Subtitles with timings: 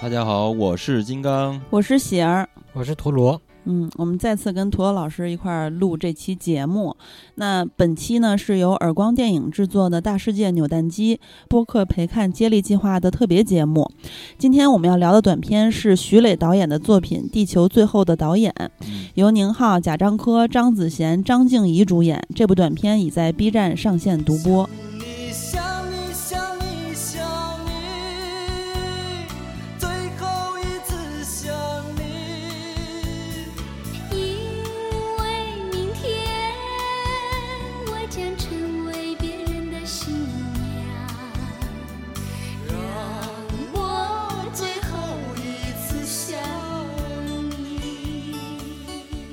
[0.00, 3.40] 大家好，我是金刚，我是喜儿，我是陀螺。
[3.64, 6.96] 嗯，我们再次跟陀螺老师一块儿录这期节目。
[7.34, 11.16] 那本期呢是由耳光电影制作的《大世界扭蛋机》
[11.48, 13.90] 播客陪看接力计划的特别节目。
[14.38, 18.54] 今天我们要聊的短片是徐磊导演的作品《地球最后的导演》，
[19.14, 22.22] 由宁浩、贾樟柯、张子贤、张静怡主演。
[22.36, 24.70] 这部短片已在 B 站上线独播。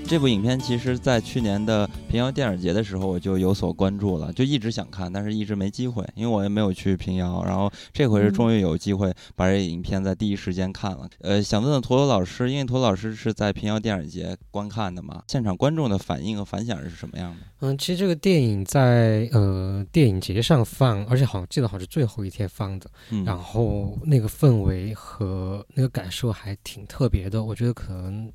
[0.07, 7.43] 这部影片其实，在去年的平遥电影节的时候，我就有所关注了，就一直想看，但是一直没机会，因为我也没有去平遥。
[7.43, 11.09] 然后这回是终于有机会把这影片在第一时间看了。
[11.21, 17.37] 呃，想问问陀螺老师，因为陀螺老师是在平遥电影节观看的嘛，现场观众的反应和反响是什么样的？
[17.61, 22.87] 嗯，其实这个电影在呃电影节上放，而且好像记得好像是最后一天放的，
[23.25, 28.31] 然后那个氛围和那个感受还挺特别的，我觉得可能。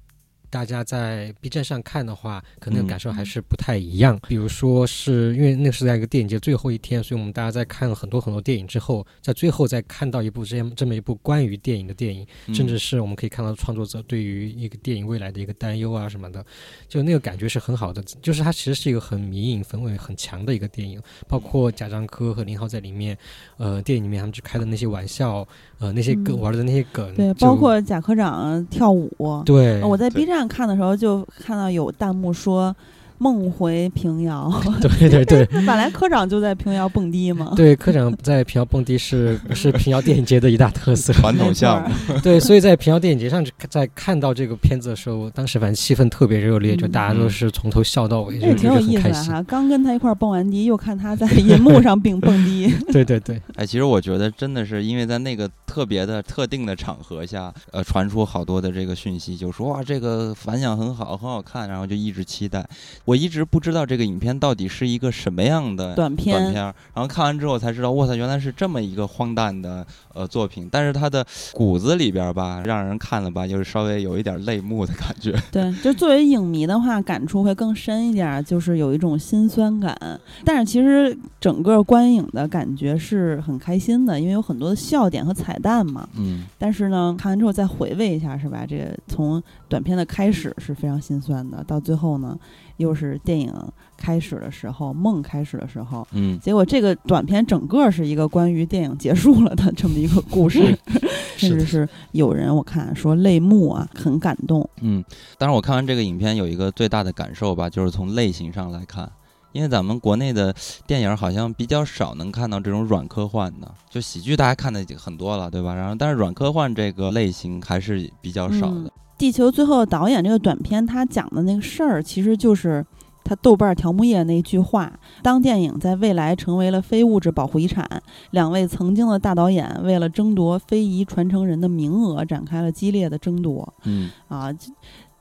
[0.50, 4.18] 大家在 B 站上看的话，可能感受还是不太一样。
[4.26, 16.44] 比如说，是因为那是在一个电影节最后一天，所以我们大家在看了很多很多电影之后，在最后再看到一部这样这么一部关于电影的电影，甚至是我们可以看到创作者对于一个电影未来的一个担忧啊什么的，
[16.88, 18.02] 就那个感觉是很好的。
[18.20, 23.16] 就是它其实是一个很迷影氛围很强的一个电影，包括贾樟柯和林浩在里面，
[23.56, 25.46] 呃，电影里面他们去开的那些玩笑，
[25.78, 29.12] 呃，那些梗玩的那些梗，对，包括贾科长跳舞，
[29.46, 30.39] 对，我在 B 站。
[30.46, 32.74] 看的时候就看到有弹幕说。
[33.22, 34.50] 梦回平遥，
[34.80, 37.52] 对 对对， 本来科长就在平遥蹦迪嘛。
[37.54, 42.18] 对，科长在平遥蹦迪是 是平遥电影节的一大特色传统项目。
[42.20, 49.42] 对，所以在平遥电影节上，在看到这个片子的时候，当时反正气氛特别热烈，就大家都是从头笑到尾，就挺有意思的哈。
[49.42, 52.74] 刚跟他一块蹦完迪，又看他在银幕上并蹦迪。
[52.90, 62.66] 对对对，哎，其实我觉得真的是因为在那个特别的特定的场合下，呃，传出好多的这个讯息，就说哇，这个反响很好，很好看，然后就一直期待。
[63.10, 66.62] 我一直不知道这个影片到底是一个什么样的短片，短片，
[66.94, 69.84] 然后看完之后才知道，哇塞，原来是这么一个荒诞的
[70.14, 70.68] 呃作品。
[70.70, 75.34] 但是他的骨子里边吧，让人看了吧，就是稍微有一点泪目的感觉。
[75.50, 79.96] 对，就作为影迷的话，感触会更深一点，就是有一种心酸感。
[80.44, 86.08] 但是其实整个观影的感觉是很开心的，因为有很多的笑点和彩蛋嘛。
[86.16, 86.44] 嗯。
[86.58, 88.64] 但是呢，看完之后再回味一下，是吧？
[88.68, 92.38] 这个从短片的开始是非常心酸的，到最后呢。
[92.76, 93.52] 又是电影
[94.00, 100.76] 开始的时候，梦开始的时候，嗯，结果这个短片整个是一个关于电影结束了的这么一个故事，
[101.36, 104.68] 甚至是有人我看说泪目啊，很感动。
[104.80, 105.04] 嗯，
[105.36, 109.10] 当然我看完这个影片有一个最大的感受吧，就是从类型上来看，
[109.52, 110.54] 因为咱们国内的
[110.86, 115.74] 电影好像比较少能看到这种软科幻的，就喜剧大家看的很多了，对吧？
[115.74, 118.90] 然后但是软科幻这个类型还是比较少的。
[119.18, 122.82] 地球最后的导演这个短片，他讲的那个事儿，其实就是
[123.22, 124.92] 他豆瓣条目页那句话：
[125.22, 127.88] 当电影在未来成为了非物质保护遗产，
[128.32, 133.72] 两位曾经的大导演为了争夺非遗传承人的名额，展开了激烈的争夺。
[133.84, 134.50] 嗯，啊，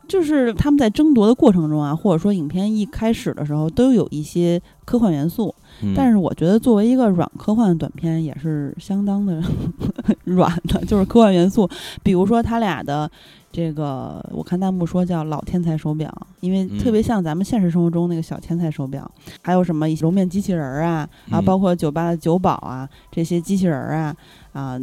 [0.08, 5.54] 就是他们在争夺的过程中啊，或者说影片一开始的时候，都有一些科幻元素。
[5.96, 9.40] 但是我觉得作为一个软科幻短片，也是相当的
[10.26, 11.70] 软的，就是科幻元素，
[12.02, 13.10] 比如说他俩的。
[13.52, 19.10] 这个我看弹幕说叫老天才手表，因为特别像咱们现实生活中那个小天才手表，
[19.42, 24.16] 还有什么揉面机器人儿啊啊，包括酒吧的酒保啊这些机器人儿啊
[24.54, 24.80] 啊，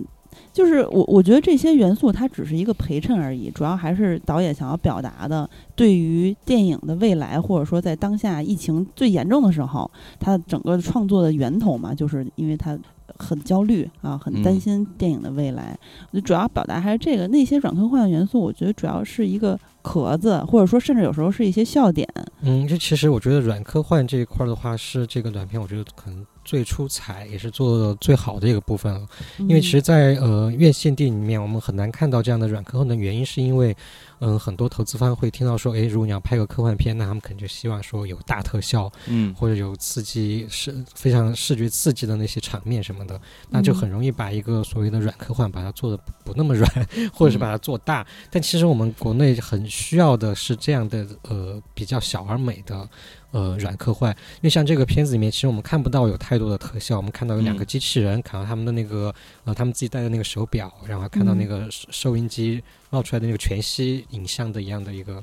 [0.52, 9.88] 就是我我觉得这些元素它只是一个陪衬而已，主要还是导演想要表达的，对于电影的未来，或者说在当下疫情最严重的时候，
[10.18, 12.76] 它整个创作的源头嘛，就是因为它。
[13.18, 15.78] 很焦虑啊，很担心电影的未来。
[16.12, 22.08] 我主要表达还是这个，那些软科幻元素，我觉得主要是一个壳子，或者说甚至有时候是一些笑点。
[22.42, 29.06] 嗯，这其实我觉得软科幻这一块的话，是这个短片我觉得可能最出彩，也是做的最好的一个部分了。
[29.38, 33.76] 因为其实，在呃院线电影里面，我们很难看到这样的软科幻的原因，是因为
[34.20, 43.20] 嗯，很多投资方会听到说，诶，如果你要拍个科幻片，那他们肯定就希望说有大特效，嗯，或者有刺激视非常视觉刺激的那些场面什么的，
[43.50, 46.70] 那就很容易把一个所谓的软科幻把它做的不那么软，
[47.12, 48.06] 或者是把它做大。
[48.30, 52.88] 但其实我们国内很需要的是这样的呃比较小而美的。
[53.32, 59.14] 呃，软科幻，因为像这个片子里面，其实我们看不到有太多的特效，我们看到有两个机器人，看到他们的那个
[59.44, 65.22] 呃，他们自己戴的那个手表，然后看到那个收音机冒出来的那个全息影像的一样的一个。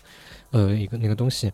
[0.51, 1.51] 呃，一个那个东西，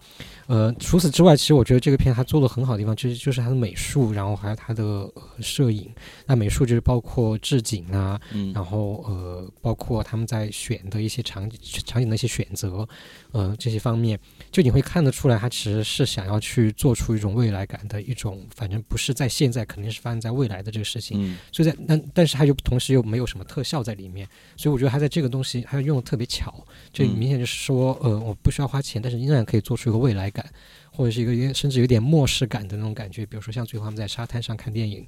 [0.47, 5.09] 呃，除此之外，其实我觉得这个片它做的很好的地方，就是就是它的美术，然后还有它的
[5.39, 5.89] 摄影。
[6.25, 8.19] 那美术就是包括置景啊，
[8.53, 12.85] 然后呃，包括他们在选的一些场景场景的一些选择，
[13.31, 14.19] 呃，这些方面，
[14.51, 21.37] 就你会看得出来，他其实是想要去做出一种未来感的一种，反正不是在现在，肯定是发生在未来的这个事情。
[21.51, 24.27] 所以在那，但是它又同时又没有什么特效在里面，
[24.57, 28.79] 所以我觉得它在这个东西它用的特别巧，就明显就是说，呃，我不需要花。
[28.81, 30.43] 钱，但是依然可以做出一个未来感，
[30.99, 33.25] 或者是一个甚至有点末世感的那种感觉。
[33.25, 35.07] 比如说像最后他们在沙滩上看电影，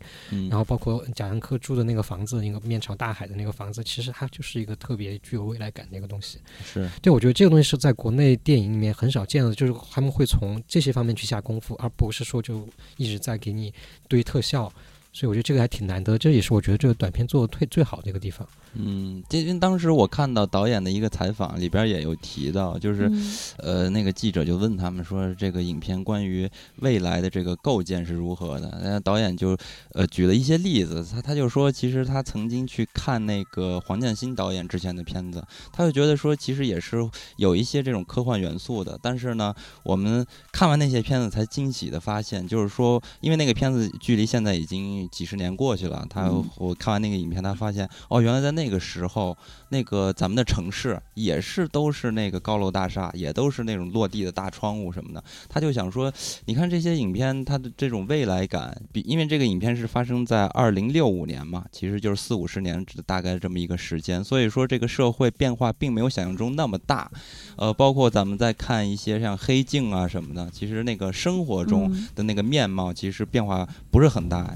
[0.50, 6.38] 然后包括贾樟柯住的那个房子，那个面朝大海的那个房子，其实它就是一个特别具有未来感的一个东西。
[6.64, 12.66] 是对，我觉得这个东西是在国内电影里面很少见的，就是他们会从这些方面去下功夫，而不是说就
[12.96, 13.74] 一直在给你
[14.08, 14.72] 堆特效。
[15.12, 18.48] 所以我觉得这个还挺难得，这也是我觉得这个短片做的最最好的一个地方。
[18.74, 23.12] 嗯，因为当时我看到导演的一个采访里边也有提到，就是
[23.58, 28.80] 呃，那个记者就问他们说，这个影片关于未来的这个构建是如何的？
[28.84, 29.58] 那导演就
[29.94, 36.98] 呃举了一些例子，他他就说，其实他曾经去看那个黄建新导演之前的片子，他就觉得说，其实也是
[37.38, 39.00] 有一些这种科幻元素的。
[39.02, 39.54] 但是呢，
[39.84, 44.82] 我们看完那些片子才惊喜的发现，就是说，因为那个片子距离现在已经。
[45.12, 49.38] 几十年过去了，他我看完那个影片，他发现哦，原来在那个时候，
[49.70, 55.24] 那个咱们的城市也是都是那个高楼大厦，也都是那种落地的大窗户什么的。
[55.48, 56.12] 他就想说，
[56.46, 67.10] 你看这些影片，它的这种未来感，比因为这个影片是发生在二零六五年嘛，其实就是四五十年大概这么一个时间，所以说这个社会变化并没有想象中那么大。
[67.58, 74.54] 呃，包括咱们在看一些像黑镜啊什么的，其实那个生活中的那个面貌，其实变化不是很大。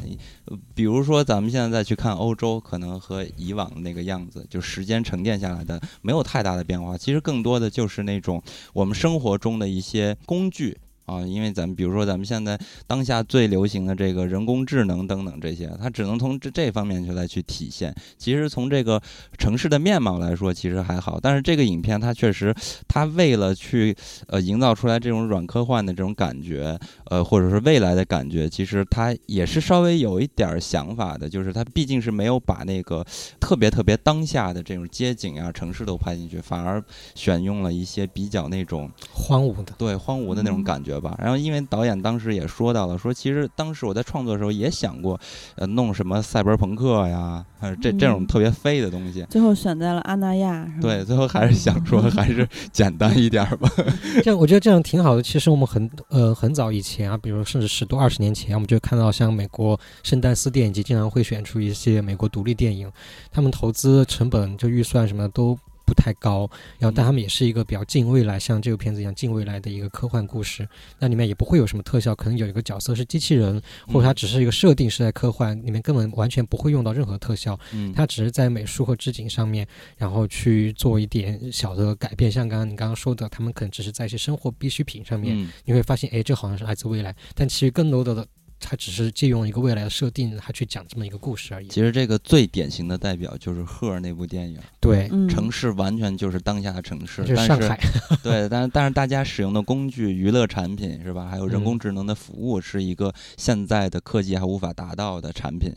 [0.74, 6.96] 比如说，咱们现在再去看欧洲，可能和以往那个个样子，就时间沉淀下来的，没有太大的变化。
[6.98, 8.44] 其实更多的就是那种
[8.74, 10.78] 我们生活中的一些工具。
[11.06, 17.94] 啊，因为咱们比如说咱们现在当下最流行的这个人工智能等等这些，它只能从这这方面去来去体现。
[18.18, 19.02] 其实从这个
[19.38, 21.20] 城市的面貌来说，其实还好。
[21.22, 22.54] 但是这个影片它确实，
[22.88, 23.96] 它为了去
[24.28, 26.76] 呃营造出来这种软科幻的这种感觉，
[27.06, 31.30] 呃或者是未来的感觉，其实它也是稍微有一点想法的。
[31.30, 33.06] 就是它毕竟是没有把那个
[33.40, 40.95] 特别特别当下的这种街景啊、城市都拍进去，反而选用了一些比较那种荒芜的，对荒芜的那种感觉。
[41.00, 45.20] 吧，然后因为导演当时也说到了，说其实当时我在创作的时候也想过，
[45.56, 47.46] 呃，弄什么赛博朋克呀，
[47.82, 49.26] 这这种特别飞的东西。
[49.30, 53.70] 最后选在了阿那亚，对，最后还是想说还是简单一点吧。
[54.24, 55.22] 这样我觉得这样挺好的。
[55.22, 62.92] 其实我们很呃很早以前啊，比如甚至十多二十年前，我们就看到像美国圣丹斯电影节经常会选出一些美国独立电影，
[63.32, 65.58] 他们投资成本就预算什么都。
[65.86, 66.50] 不太高，
[66.80, 70.68] 然后但他们也是一个比较近未来，像这个片子一样近未来的一个科幻故事。
[71.00, 77.60] 那里面也不会有什么特效，可能有一个角色是机器人，或者它只是一个设定是在科幻里面，根本完全不会用到任何特效。
[77.74, 82.32] 嗯，它只是在美术和置景上面，然后去做一点小的改变。
[82.32, 88.26] 像刚刚你刚刚说的，他们可能只是在一些生活必需品上面，你会发现，哎，这好像是来自未来，但其实更多的。
[88.68, 91.68] 他只是借用一个未来的设定，他去讲这么一个故事而已。
[91.68, 97.80] 其实这个最典型的代表就是《赫》那部电影，对，城市完全就是当下的城市，是上海。
[98.24, 101.28] 对，但是但是大家使用的工具、娱乐产品是吧？
[101.30, 105.72] 还有人工智能的服务，是一个现在的科技还无法达到的产品。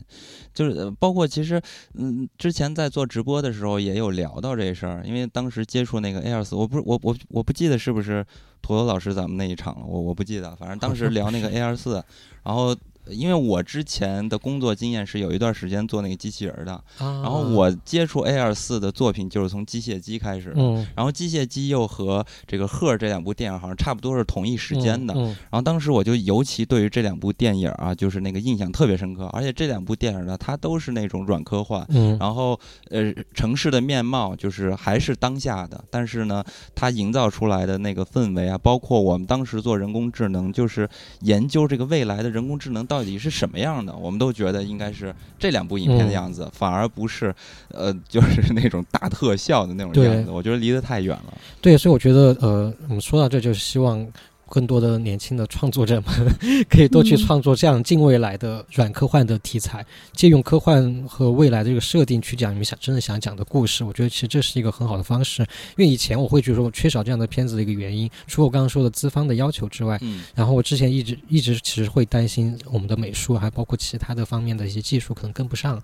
[0.59, 1.61] 就是包括其实，
[1.93, 8.25] 嗯，之前在做直播的时候也有聊到这事儿，因为当时接触那个 A R 四，我不是我我我不记得是不是
[8.61, 12.03] 土豆老师咱们那一场了，我我不记得，反正当时聊那个 A R 四。
[12.43, 12.75] 然后，
[13.11, 20.49] 因为我之前的工作经验是有一段时间做那个机器人的，然后我接触 A 二四的作品就是从机械姬开始，
[20.95, 31.85] 然后机械姬又和这个赫这两部电影好像差不多是同一时间的，然后当时我就尤其对于这两部电影啊，就是那个印象特别深刻，而且这两部电影呢，它都是那种软科幻，
[32.19, 40.89] 然后呃，城市的面貌就是还是当下的，但是呢，它营造出来的那个氛围啊，包括我们当时做人工智能，就是
[41.21, 42.39] 研究这个未来的人。
[42.39, 47.33] 人工智能到到底是什么样的，我们都觉得应该是这两部影片的样子，反而不是
[47.69, 50.29] 呃，就是那种大特效的那种样子。
[50.29, 51.33] 我觉得离得太远了。
[51.61, 54.05] 对，所以我觉得呃，我们说到这，就是希望。
[54.49, 56.35] 更多的年轻的创作者们
[56.69, 63.83] 可以多去创作这样近未来的软科幻的题材，借用科幻和未来的这个设定去讲你们想真的想讲的故事。
[63.83, 65.41] 我觉得其实这是一个很好的方式，
[65.77, 75.81] 因为以前我会觉得说缺少这样的片子的一个原因，除了我刚刚说的资方的要求之外，嗯，然后我之前一直一直其实会担心我们的美术还包括其他的方面的一些技术可能跟不上，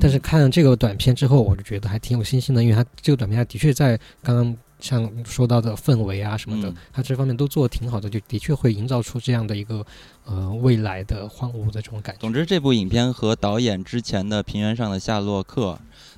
[0.00, 4.56] 但是看了这个短片之后，我就觉得还挺有信心的，因为它这个短片它的确在刚刚。
[4.78, 9.84] 像说到的氛围啊什么的，他这方面都做的挺好的，就的确会营造出这样的一个
[10.24, 12.20] 呃未来的荒芜的这种感觉。
[12.20, 15.72] 总之，这部影片和导演之前的《平原上的夏洛克》，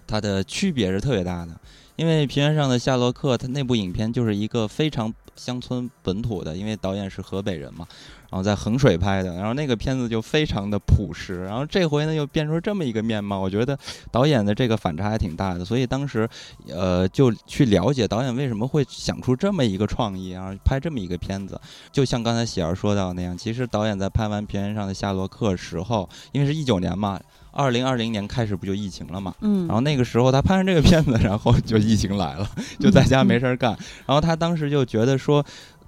[0.07, 1.59] 它的区别是特别大的。
[1.97, 7.87] 因为《平原上的夏洛克》，它那部影片就是一个非常乡村本土的，因为导演是河北人嘛。
[8.31, 13.79] 然后在衡水拍的，然后那个片子就非常的朴实，然后这回呢又变出这么一个面貌，我觉得
[14.11, 16.29] 导演的这个反差还挺大的，所以当时，
[16.69, 21.59] 呃，就去了解导演为什么会想出这么一个创意，然后拍这么一个片子。
[21.91, 27.19] 就像刚才喜儿说到那样，其实导演在拍完《平原上的夏洛克》时候，因为是一九年嘛，
[27.59, 32.49] 二零二零年开始不就疫情了嘛，嗯，然后那个时候他拍完这个片子， 然后就疫情来了，
[32.79, 35.45] 就在家没事儿干，然后他当时就觉得说。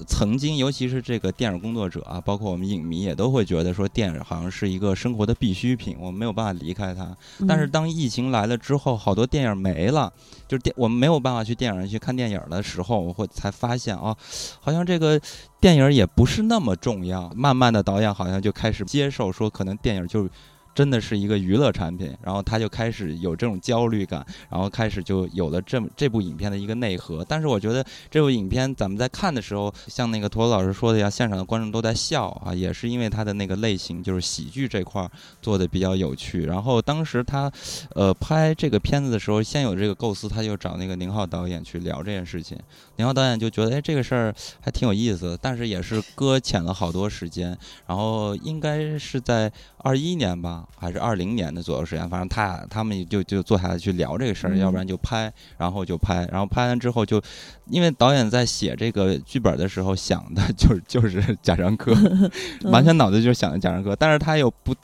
[0.07, 7.15] 曾经，尤其是这个电影工作者啊，包括我们影迷也都会觉得说，电影好像是一个生活的必需品，我们没有办法离开它。
[7.47, 10.11] 但是当疫情来了之后，好多电影没了，
[10.49, 14.17] 就是电我们没有办法去电影院去看电影的时候，我会才发现啊，
[14.63, 15.21] 好像这个
[15.61, 17.31] 电影也不是那么重要。
[17.37, 20.27] 慢慢的，导演好像就开始接受说，可能电影就。
[20.75, 27.25] 真的是一个娱乐产品，然后他就开始有这种焦虑感，然后开始就有了这这部影片的一个内核。
[27.29, 35.09] 但是我觉得这部影片咱们在看的时候，像那个陀螺老师说的呀，现场的观众都在笑啊，也是因为他的那个类型就是喜剧这块
[35.43, 36.45] 做的比较有趣。
[36.45, 37.51] 然后当时他
[37.95, 42.57] 呃拍这个片子的时候，先有这个构思，他就找那个宁浩导演去聊这件事情。
[43.01, 47.57] 宁浩导演就觉得哎这个事儿还挺有意思，但是也是搁浅了好多时间。
[47.87, 50.67] 然后应该是在二一年吧。
[50.77, 57.21] 还是二零年的左右时间，反正他他们就就坐下来去聊这个事儿，要不然就拍，然后就拍，然后拍完之后就，
[57.67, 61.93] 因为导演在写这个剧本的时候想的就是 就是贾樟柯，
[62.71, 64.75] 完全脑子就想着贾樟柯，但是他又不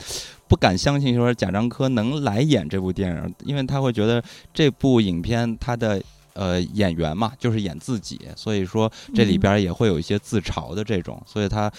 [0.46, 6.02] 不敢相信说贾樟柯能来演这部电影，因为他会觉得这部影片他的。
[6.36, 11.72] 呃，演员嘛，就是演自己，所以说这里边也会有一些自嘲的这种，所以他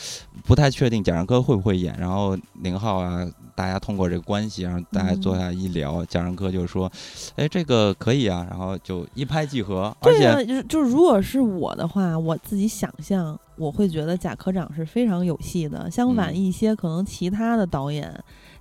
[0.45, 1.95] 不太确定贾樟柯会不会演。
[1.99, 3.23] 然后宁浩啊，
[3.53, 6.91] 大家通过这个关系，然后大家坐下一聊，贾樟柯就说
[7.37, 9.95] ：“哎，这个可以啊。”然后就一拍即合。
[10.01, 15.89] 对啊，就是就是如果是我的话，我自己想象，我会觉得贾科长是非常有戏的。
[15.91, 18.11] 相反，一些可能其他的导演。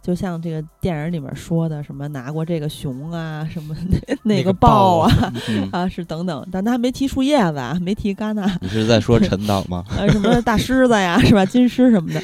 [0.06, 3.74] 就像这个电影里面说的，什么拿过这个熊啊，什么
[4.22, 5.32] 那个豹啊，
[5.72, 8.46] 啊是等等，但他还没提树叶子啊，没提戛纳。
[8.60, 9.84] 你是在说陈导吗？
[9.98, 11.44] 呃，什么大狮子呀，是吧？
[11.44, 12.22] 金狮什么的，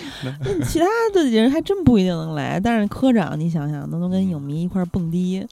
[0.64, 2.60] 其他的人还真不一定能来。
[2.60, 5.44] 但是科长，你想想，能能跟影迷一块蹦迪，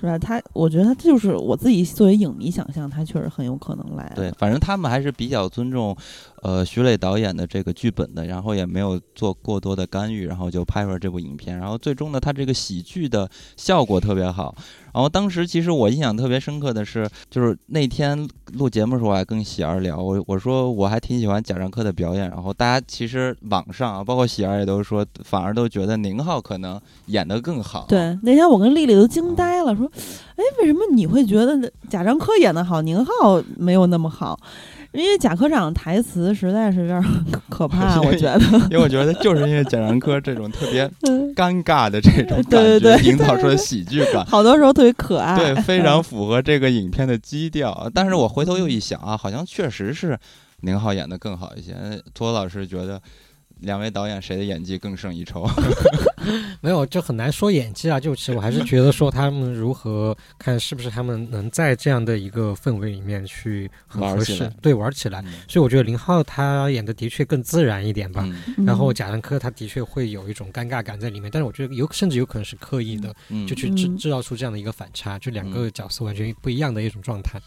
[0.00, 0.18] 是吧？
[0.18, 4.12] 他，我觉得他就是我自己作为影迷想象，他确实很有可能来。
[4.16, 5.96] 对，反正他们还是比较尊重。
[6.42, 11.58] 呃，徐磊导演的这个剧本的，然后也没有做过多的干预，然后就拍出了这部影片。
[11.58, 14.54] 然后最终呢，他这个喜剧的效果特别好。
[14.94, 22.28] 然后当时其实我印象特别深刻的是，就是那天录节目的时候，我还跟喜儿聊，我我说我还挺喜欢贾樟柯的表演。
[22.30, 27.86] 然后大家其实网上啊，包括喜儿也都说，反而都觉得宁浩可能演得更好。
[27.88, 29.86] 对，那天我跟丽丽都惊呆了，说，
[30.36, 34.38] 哎，为什么你会觉得贾樟柯演得好，宁浩没有那么好？
[34.92, 37.04] 因为贾科长台词实在是有点
[37.48, 38.40] 可怕， 我觉得。
[38.70, 40.88] 因为我觉得就是因为贾樟柯这种特别
[41.36, 47.90] 尴尬的这种感觉，营造出的喜剧感，好多时候特别可爱，对，非常符合这个影片的基调。
[47.94, 50.18] 但是我回头又一想啊，好像确实是
[50.60, 51.74] 宁浩演的更好一些。
[52.14, 53.00] 托老师觉得。
[53.60, 55.48] 两位导演谁的演技更胜一筹？
[56.60, 57.98] 没有，就很难说演技啊。
[57.98, 65.22] 就其实我还是觉得说他们如何看是不是他们能在这样的一个氛围里面去玩起来，对，玩起来。
[65.48, 68.28] 所以我觉得林浩他演的的确更自然一点吧。
[68.66, 73.14] 然后贾樟柯他的确会有一种尴尬感在里面，但是我觉得有甚至有可能是刻意的，
[73.46, 77.40] 就去制制造出这样的一个反差，就两个角色完全不一样的一种状态。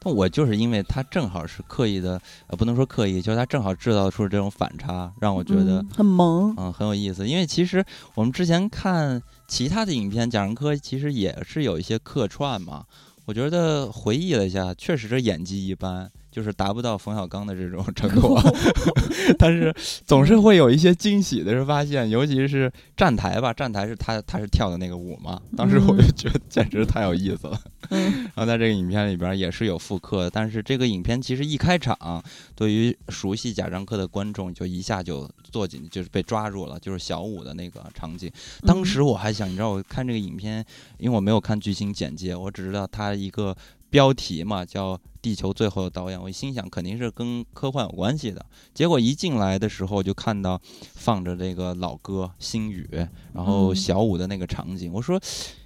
[0.00, 7.28] 但我就是因为他正好是刻意的，呃，不能说刻意，就是他正好制造出这种反差，让我觉得很萌，嗯，很有意思。
[7.28, 12.84] 因为其实我们之前看其他的影片，贾樟柯其实也是有一些客串嘛。
[13.26, 16.10] 我觉得回忆了一下，确实是演技一般。
[16.30, 18.38] 就是达不到冯小刚的这种程度，
[19.36, 19.74] 但是
[20.06, 27.60] 总是会有一些惊喜的是发现，尤其是站台吧，站台是他他是跳的那个舞嘛，当时我就觉得简直太有意思了。
[27.90, 32.22] 然后在这个影片里边也是有复刻，但是这个影片其实一开场，
[32.54, 38.30] 对于熟悉贾樟柯的观众就一下就坐进，就是被抓住了，就是小五的那个场景。
[38.62, 40.64] 当时我还想，你知道，我看这个影片，
[40.98, 43.56] 因为我没有看剧情简介，我只知道它一个。
[43.90, 48.46] 标题嘛叫《地球最后的导演》，我心想肯定是跟科幻有关系的。
[48.72, 50.62] 结果一进来的时候就看到
[50.94, 52.88] 放着这个老歌《星宇》，
[53.34, 55.20] 然后小五的那个场景，我说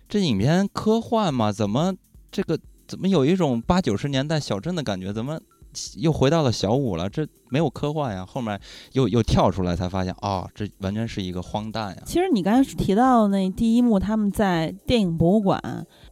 [0.09, 1.52] 这影片科幻吗？
[1.52, 1.95] 怎么
[2.34, 5.12] 这个怎么有一种八九十年代小镇的感觉？
[5.12, 5.38] 怎么？
[5.98, 8.26] 又回到了小五了，这没有科幻呀。
[8.26, 8.60] 后面
[8.92, 12.02] 又又跳出来，才发现哦，这完全是一个荒诞呀。
[12.04, 15.60] 其实你刚才提到那第一幕，他们在电影博物馆，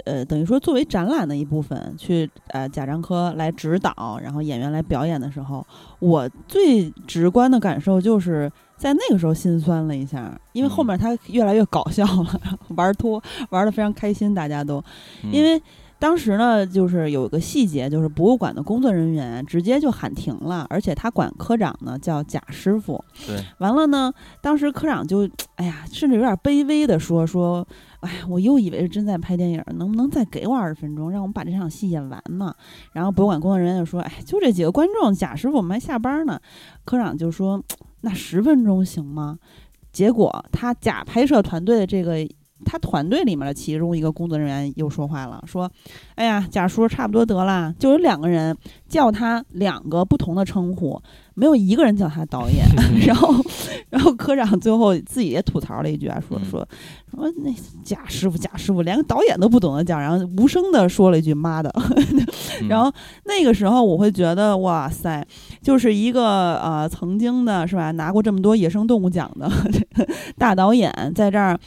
[0.05, 5.65] 呃，等于说作为展览的一部分，去呃贾樟柯来指导，然后演员来表演的时候，
[5.99, 12.41] 我最直观的感受就是在那个时候心酸了一下，因为后面他越来越搞笑了，
[12.75, 14.83] 玩脱玩的非常开心，大家都
[15.33, 15.61] 因为。
[16.03, 23.03] 当时呢，就是有一个细节，就是博物馆的工作人员直接就喊停了，而且他管科长呢叫贾师傅。
[23.25, 27.65] 对，完了呢，当时科长就， 哎呀，甚至有点卑微的说说，
[28.01, 32.53] 哎呀，我又以为是真在拍电影，能不能再给我二十分钟，让我们把这场戏演完呢？
[32.95, 36.41] 然后博物馆工作人员就说，哎，就这几个观众，贾师傅我们还下班呢。
[36.85, 37.63] 科长就说，
[38.03, 39.39] 那十分钟行吗？
[39.93, 42.29] 结果他假拍摄团队的这个。
[42.65, 45.71] 他团队里面的其中一个工作人员又说话了，说
[46.17, 48.57] ：“哎呀，贾叔差不多得了，就有两个人
[48.89, 51.01] 叫他两个不同的称呼，
[51.35, 52.65] 没有一个人叫他导演。
[53.07, 53.35] ”然后，
[53.91, 56.67] 然后科长最后自己也吐槽了一句啊，说说
[57.11, 57.53] 说那
[57.85, 61.73] 贾师傅，贾师傅连个导演都不懂得叫，然后无声的说了一句“妈的”。
[62.69, 62.93] 然后
[63.25, 65.27] 那个时候我会觉得，哇塞，
[65.61, 69.51] 就是一个呃曾经的是吧，拿过这么多野生动物奖的
[70.39, 71.59] 大导演在这儿。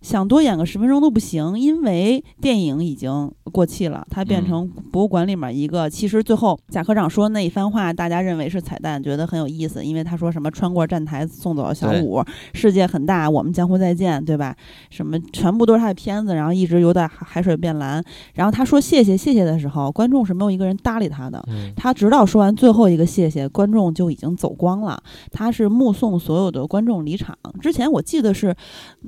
[0.00, 5.90] 想多演个十分钟都不行，因为电影已经过气了，它变成博物馆里面一个。
[5.90, 14.56] 其实最后贾科长说那一番话，大家认为是彩蛋，觉得很有意思，因为他说什么穿过站台送走了小五，世界很大，我们江湖再见，对吧？
[14.88, 18.02] 什么全部都是他的片子，然后一直游在海水变蓝。
[18.32, 21.44] 然后他说谢谢谢谢的时候，观众是没有一个人搭理他的。
[21.76, 24.98] 他直到说完最后一个谢谢，观众就已经走光了。
[25.30, 27.36] 他是目送所有的观众离场。
[27.60, 28.56] 之前我记得是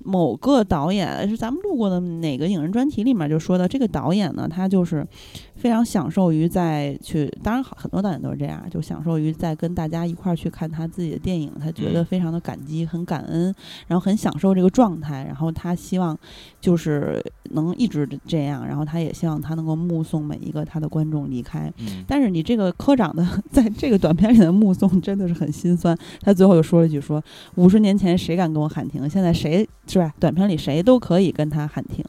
[0.04, 0.81] 某个导。
[0.82, 5.06] 导演是咱们录过的哪个影人专题里面就说的，这个导演呢，他就是。
[5.54, 13.54] 非常享受于在去，当然很多导演都是这样，就享受于在跟大家一块儿去看他自己的电影，他觉得非常的感激，很感恩，
[13.86, 16.18] 然后很享受这个状态，然后他希望
[16.60, 21.72] 就是能一直这样，然后他也希望他能够目送每一个他的观众离开。
[22.08, 27.22] 但是你这个科长的 在这个短片里的目送真的是很心酸，他最后又说了一句说
[27.54, 30.12] 五十年前谁敢跟我喊停，现在谁是吧？
[30.20, 32.04] 短片里谁都可以跟他喊停，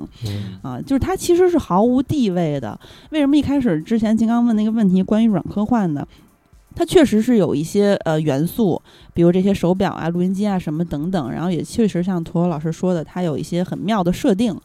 [0.61, 3.41] 啊，就是他其实是毫无地位的，为什么一？
[3.41, 6.07] 开始之前，金刚问那个问题，关于软科幻的，
[6.75, 8.81] 它确实是有一些呃元素，
[9.13, 14.55] 比如这些手表啊、录音机啊什么等等，然后也确实像陀螺老师说的，它有一些很妙的设定，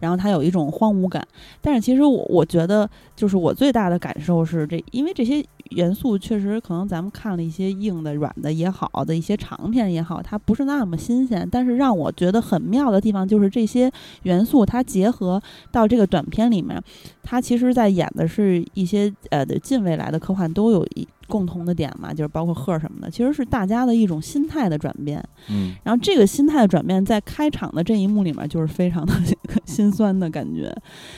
[0.00, 1.26] 然后它有一种荒芜感。
[1.62, 5.42] 但是其实我我觉得，就是我最大的感受是这，因为这些。
[5.70, 11.48] 元素确实可能咱们看了一些硬的、软的也好的一些长片也好，它不是那么新鲜。
[11.50, 13.90] 但是让我觉得很妙的地方就是这些
[14.22, 16.82] 元素它结合到这个短片里面，
[17.26, 21.06] 它其实在演的是一些呃近未来的科幻都有一。
[21.28, 25.20] 共同的点嘛，就是包括赫什么的，其实是大家的一种心态的转变。
[25.50, 29.12] 嗯，然后这个心态的转变在开场的这一幕里面就是非常的
[29.66, 30.72] 心酸的感觉。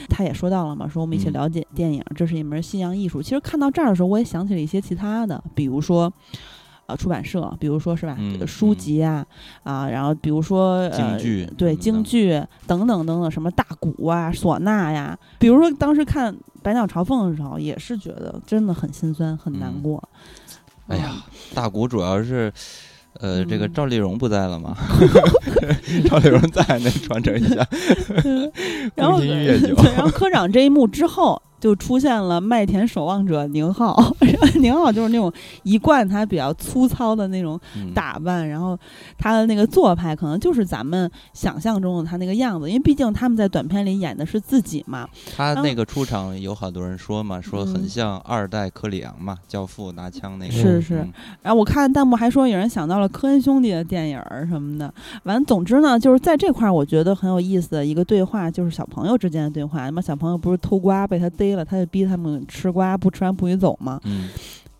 [0.08, 3.20] 他也说到了嘛，说我们一起了解电影，这是一门西洋艺术。
[3.20, 6.10] 其实看到这儿的时候，我也想起了一些其他的，比如说。
[6.88, 9.24] 呃，出版社，比如说是吧，书籍啊，
[9.62, 11.18] 啊，然后比如说呃，
[11.58, 20.02] 对，京剧等等等等，什么大鼓啊，唢呐呀，比如说当时看《百鸟朝凤》的时候，也是觉得真的很心酸，很难过。
[20.86, 21.16] 哎呀，
[21.54, 22.50] 大鼓主要是，
[23.20, 24.74] 呃，这个赵丽蓉不在了吗？
[26.08, 27.56] 赵丽蓉在，那传承一下。
[28.96, 31.42] 然后，然后科长这一幕之后。
[31.60, 34.14] 就出现了麦田守望者宁浩，
[34.60, 37.58] 宁浩就是那种一贯他比较粗糙的那种
[37.94, 38.78] 打扮，然后
[39.18, 45.08] 他的那个做派可能就是咱们想象中的他那个样子，因为毕竟他们在短片里演的是自己嘛。
[45.36, 50.52] 他那个出场有好多人说嘛，说很像二代科里昂嘛，教父拿枪那个。
[50.52, 50.94] 是是，
[51.42, 54.92] 然后我看弹幕还说有人想到了科恩兄弟的电影什么的。
[55.24, 59.84] 完，总之呢，就是在这块儿我觉得很有意思的一个对话，就是小朋友之间的对话。
[59.86, 61.48] 那么小朋友不是偷瓜被他逮。
[61.48, 63.98] 了，他就逼他们吃瓜，不吃完不许走嘛。
[64.04, 64.27] 嗯，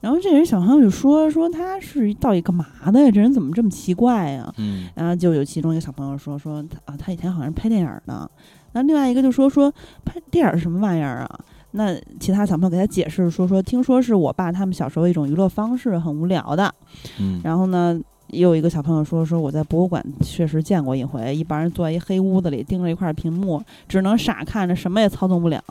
[0.00, 3.11] 然后这人小朋友就说说他是到底干嘛的呀？
[3.11, 4.52] 这人怎么这么奇怪呀？
[4.58, 8.30] 嗯，然后就有其中一个小朋友说说啊，他以前好像是拍电影的。
[8.72, 9.72] 那另外一个就说说
[10.04, 11.40] 拍电影是什么玩意儿啊？
[11.72, 16.72] 那其他小朋友给他解释说说，听说是我爸他们小时候一种娱乐方式，很无聊的。
[17.18, 25.62] 嗯，然后呢，也有一个小朋友说说我在博物馆确实见过一回，一帮人坐在一黑屋子里，盯着一块屏幕，只能傻看着，什么也操纵不了。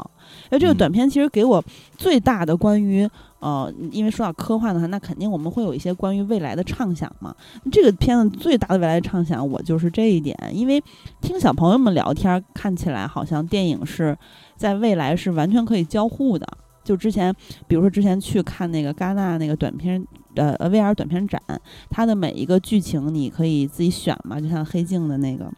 [0.50, 1.64] 哎，这个短片其实给我
[1.98, 7.36] 最大的关于呃，因为说到科幻的话，那肯定我们会有一些关于未来的畅想嘛。
[7.72, 10.84] 这个片子最大的未来畅想，我就是这一点，因为
[11.22, 14.18] 听小朋友们聊天，看起来好像电影是。
[14.58, 16.48] 在未来是完全可以交互的。
[16.88, 17.36] 就之前，
[17.68, 20.02] 比如说之前去看那个戛纳那个短片，
[20.36, 21.42] 呃，VR 短片展，
[21.90, 25.52] 它的每一个剧情你可以自己选嘛，就像黑镜的那个，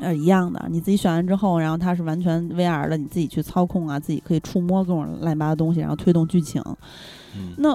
[0.00, 0.62] 呃，一样的。
[0.68, 6.62] 你自己选完之后，然后它是完全 VR 的，你自己去操控啊，自己可以触摸各种乱七八糟东西，然后推动剧情。
[7.56, 7.70] 那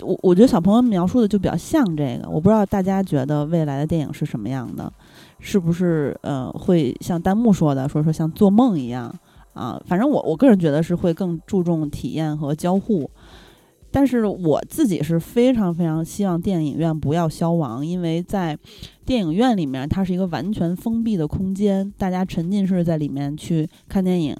[0.00, 2.26] 我我觉得小朋友描述的就比较像这个。
[2.30, 4.90] 我不知道大家觉得未来的电影是什么样的，
[5.40, 9.14] 是不是呃会像弹幕说的，说说像做梦一样。
[9.60, 13.10] 啊，反正我我个人觉得是会更注重体验和交互，
[13.90, 18.56] 但是我自己是非常非常希望电影院不要消亡，因为在
[19.04, 24.34] 电影院里面它是一个完全封闭的空间，大家沉浸式在里面去看电影，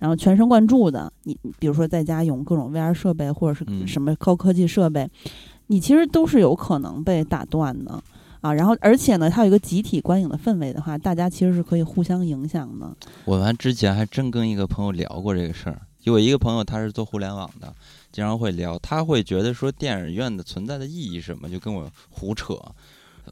[0.00, 1.12] 然后全神贯注的。
[1.22, 5.08] 你比如说在家用各种 VR 设备或者是什么高科技设备，
[5.68, 8.02] 你其实都是有可能被打断的。
[8.44, 12.94] 啊，然后而且呢，它有一个集体观影的氛围的话，大家其实是可以互相影响的。
[13.24, 17.74] 我们之前还真跟一个朋友聊过这个事儿，有一个朋友他是做互联网的，
[18.12, 22.54] 经常会聊，他会觉得说电影院的存在的意义是什么，就跟我胡扯。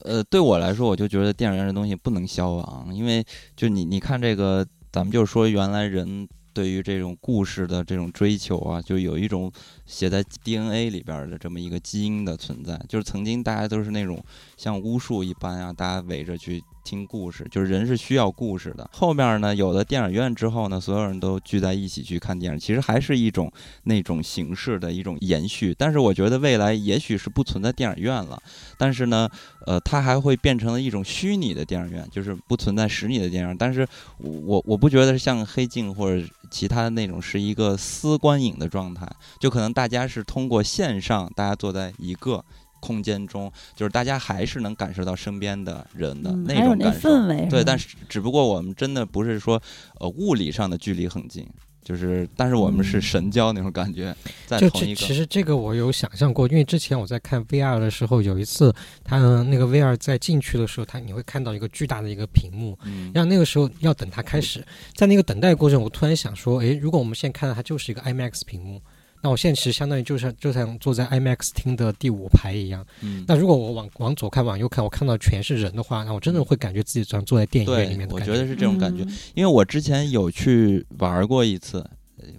[0.00, 3.22] 呃，对我来说，我就觉得电影院这东西不能消亡，因为
[3.54, 6.26] 就你你看这个，咱们就说原来人。
[6.54, 9.50] 对于这种故事的这种追求啊，就有一种
[9.86, 14.22] 写在 DNA 里边的这么一个基因的存在，就是曾经大家都是那种
[14.62, 16.62] 像巫术一般啊，大家围着去。
[16.84, 18.90] 听故事就是人是需要故事的。
[18.92, 23.48] 后面呢，有了电影院之后呢，所有人都聚在一起去看电影，其实还是一种
[23.84, 25.72] 那种形式的一种延续。
[25.78, 28.36] 但是我觉得未来也许是不存在电影院了，
[28.76, 29.30] 但是呢，
[29.64, 33.56] 呃，它还会变成了一种虚拟的电影院，就是不存在实体的电影。
[33.56, 33.86] 但是
[34.18, 42.44] 我我不觉得像黑镜或者其他的那种是一个私观影的状态，就可能大家是通过线上，大家坐在一个。
[42.82, 47.08] 空间中，就是大家还是能感受到身边的人的那种感受，
[47.48, 47.62] 对。
[47.64, 49.62] 但是，只不过我们真的不是说，
[50.00, 51.46] 呃，物理上的距离很近，
[51.84, 54.12] 就是，但是我们是神交那种感觉，
[54.46, 55.00] 在同一个。
[55.00, 64.66] 其实这个我有想象过，因为之前我在看 VR 的时候，有一次，他那个 VR 在进去的时候，他你会看到一个巨大的一个屏幕，嗯，然后那个时候要等它开始，
[64.96, 68.82] 在那个等待过程，我突然想说，诶，如果我们现在看到它就是一个 IMAX 屏幕。
[69.22, 72.84] 那我现在其实相当于就像就像坐在 IMAX 厅的第五排一样。
[73.00, 73.24] 嗯。
[73.26, 78.32] 那如果我往往左看往右看，我看到全是人的话，那我真的会感觉自己像坐在电影院里面的感觉。
[78.32, 79.02] 我觉得是这种感觉，
[79.34, 81.88] 因为我之前有去玩过一次，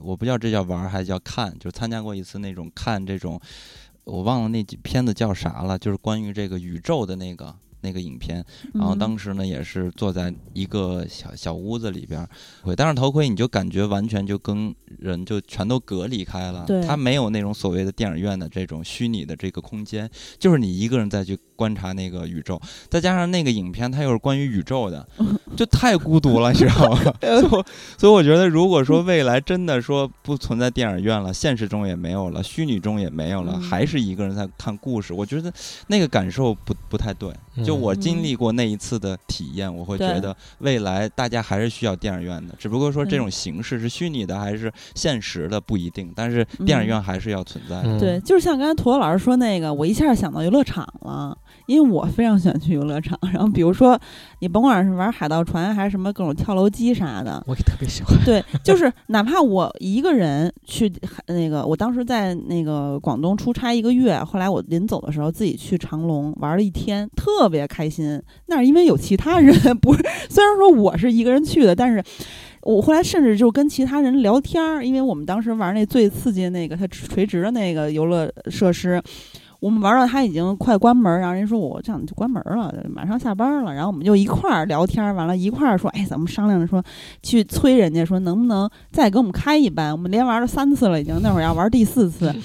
[0.02, 3.40] 我不知道这叫玩还是叫看，就参加过一次那种看这种，
[4.04, 7.56] 我忘了那几片子叫啥了，就是关于这个宇宙的那个。
[7.84, 8.44] 那个影片，
[8.74, 12.28] 然后当时呢也是坐在一个小小屋子里边，
[12.64, 16.64] 会戴上头盔，你就感觉完全就跟人就全都隔离开了。
[16.66, 25.08] 对，它没有那种所谓的电影院的这种虚拟的这个空间，就是你一个人在去观察那个宇宙，再加上那个影片它又是关于宇宙的，
[25.56, 27.14] 就太孤独了，你知道吗？
[27.98, 35.52] 所以我觉得，如果说未来真的说不存在电影院了，现实中也没有了，虚拟中也没有了，还是一个人在看故事，我觉得
[35.88, 37.32] 那个感受不不太对。
[37.64, 48.00] 就我经历过那一次的体验，我会觉得未来大家还是需要电影院的，只不过说这种形式是虚拟的还是现实的不一定，但是电影院还是要存在的。
[48.00, 51.38] 对，就是像刚才涂老师说那个，我一下想到游乐场了。
[51.66, 54.00] 因为我非常喜欢去游乐场，然后比如说，
[54.40, 58.18] 你甭管是玩海盗船还是什么各种跳楼机啥的，我也特别喜欢。
[58.26, 60.92] 对，就是哪怕我一个人去
[61.28, 68.22] 那个，我当时在那个广东出差一个月，后来我临走的时候自己去长隆玩了一天，特别开心。
[68.48, 72.04] 那是因为有其他人，不是虽然说我是一个人去的，但是
[72.62, 79.02] 我后来甚至就跟其他人聊天儿，因为我们当时玩那最刺激的那个它垂直的那个游乐设施。
[79.64, 83.74] 我们玩到他已经快关门，然后人说我这样就关门了，马上下班了。
[83.74, 86.84] 然后我们就一块儿聊天，完了一块儿说，哎，咱们商量着说
[87.22, 89.90] 去催人家说能不能再给我们开一班。
[89.94, 92.36] 我们连玩了三次了，已经那会儿要玩第四次。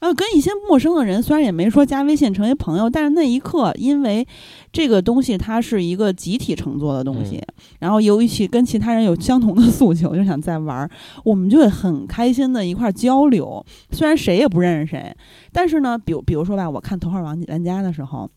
[0.00, 4.26] 然后跟一些陌生的人，虽然也没说加微信成为朋友，但是那一刻，因为
[4.72, 7.42] 这个东西它是一个集体乘坐的东西，
[7.80, 10.88] 然后由于其跟其他人有相同的诉求，就想再玩，
[11.24, 13.64] 我们就会很开心的一块交流。
[13.90, 15.16] 虽然谁也不认识谁，
[15.52, 18.30] 但是呢，比如比如说吧，我看《头号玩玩家》的时候。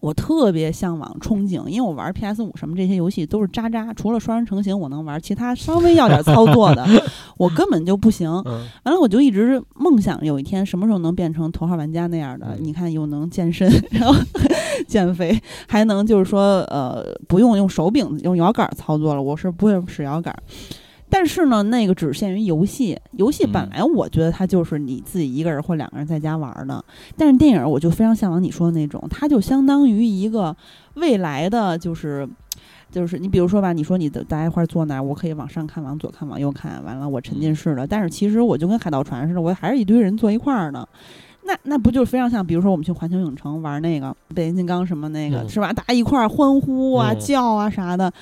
[0.00, 6.86] 我特别向往、憧憬，因为我玩 PS 五什么这些游戏都是渣渣，除了双人成行我能玩，其他稍微要点操作的，
[7.36, 8.30] 我根本就不行。
[8.84, 12.56] 完了，我就一直梦想有一天什么时候能变成头号玩家那样的。
[12.58, 14.18] 你看，又能健身，然后
[14.88, 19.22] 减肥，还能就是说，呃，不用用手柄、用摇杆操作了。
[19.22, 20.34] 我是不会使摇杆。
[21.10, 22.96] 但是呢，那个只限于游戏。
[23.12, 26.82] 游戏本来我觉得它就是你自己一个人或两个人在家玩的。
[27.16, 30.56] 但是电影我就非常向往你说的那种，它就相当于一个
[30.94, 32.28] 未来的，就是
[32.90, 37.86] 就是你比如说吧，你说你的大家一块坐那儿，我可以往上看、往左看、往右看，完了我沉浸式的。
[37.86, 40.86] 但是其实我就跟海盗船似的，我还是一堆人坐一块儿呢。
[41.50, 45.72] 那那不就是非常像，比如说我们去环球影城玩那个变形金刚什么那个是吧？
[45.72, 48.12] 大家一块儿欢呼啊、叫啊啥的。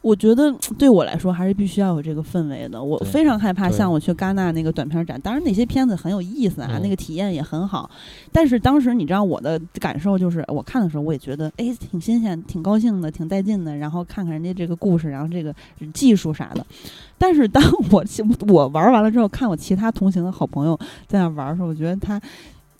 [0.00, 2.82] 我觉得对我来说还是必须要有这个氛围的。
[2.82, 7.90] 我非常害怕像我去戛纳那个短片展，当然那些片子很有意思啊，那个体验也很好。
[8.32, 13.76] 但是当时你知道我的感受就是，我看的时候我也觉得哎挺新鲜、挺高兴的、挺带劲的。
[13.76, 15.52] 然后看看人家这个故事，然后这个
[15.92, 16.64] 技术啥的。
[17.18, 18.04] 但是当 我
[18.46, 22.20] 我玩完了之后，看我其他同行的好朋友在那玩的时候，我觉得他。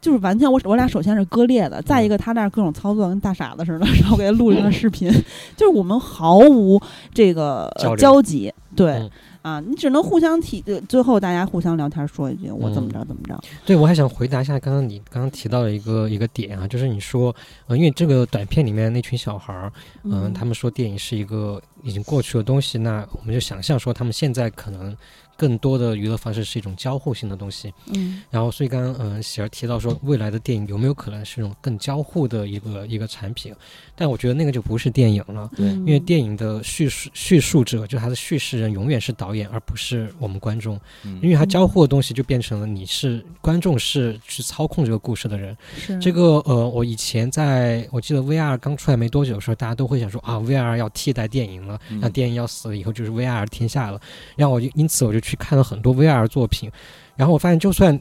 [0.01, 5.11] 就是完全我我俩首先是割裂的，再一个他那各种操作跟大傻子似的， 然后给他录了一段视频，
[5.57, 6.81] 就是我们毫无
[7.13, 9.11] 这个交集，对。
[9.41, 13.41] 啊，你只能互相提，最后大家互相聊天说一句我怎么着怎么着。
[13.65, 17.35] 对我还想回答一下刚刚你刚刚提到的一个一个点啊，就是你说
[17.67, 24.95] 呃，因为这个短片里面那群小孩儿，嗯，他们说电影是一个已经过去的东西，那我们就想象说他们现在可能。
[25.39, 33.55] 更多的娱乐方式是一种交互性的东西，嗯，然后所以刚刚嗯喜儿提到说未来的电影有没有可能是一种更交互的一个一个产品，
[33.99, 40.81] 但我觉得那个就不是电影了，因为电影的叙述叙述者就他的叙事人永远是导演而不是我们观众，
[41.21, 45.99] 因为他交互的东西就变成了你是观众是去操控这个故事的人，是。
[45.99, 54.01] 这个呃我以前在我记得 VR 刚出来没多久的时候，大家都会想说啊 VR 要替代电影了，那电影要死了以后就是 VR 天下了，
[54.35, 55.19] 然后我就因此我就。
[55.29, 56.71] 去看了很多 VR 作品，
[57.15, 58.01] 然后我发现，就算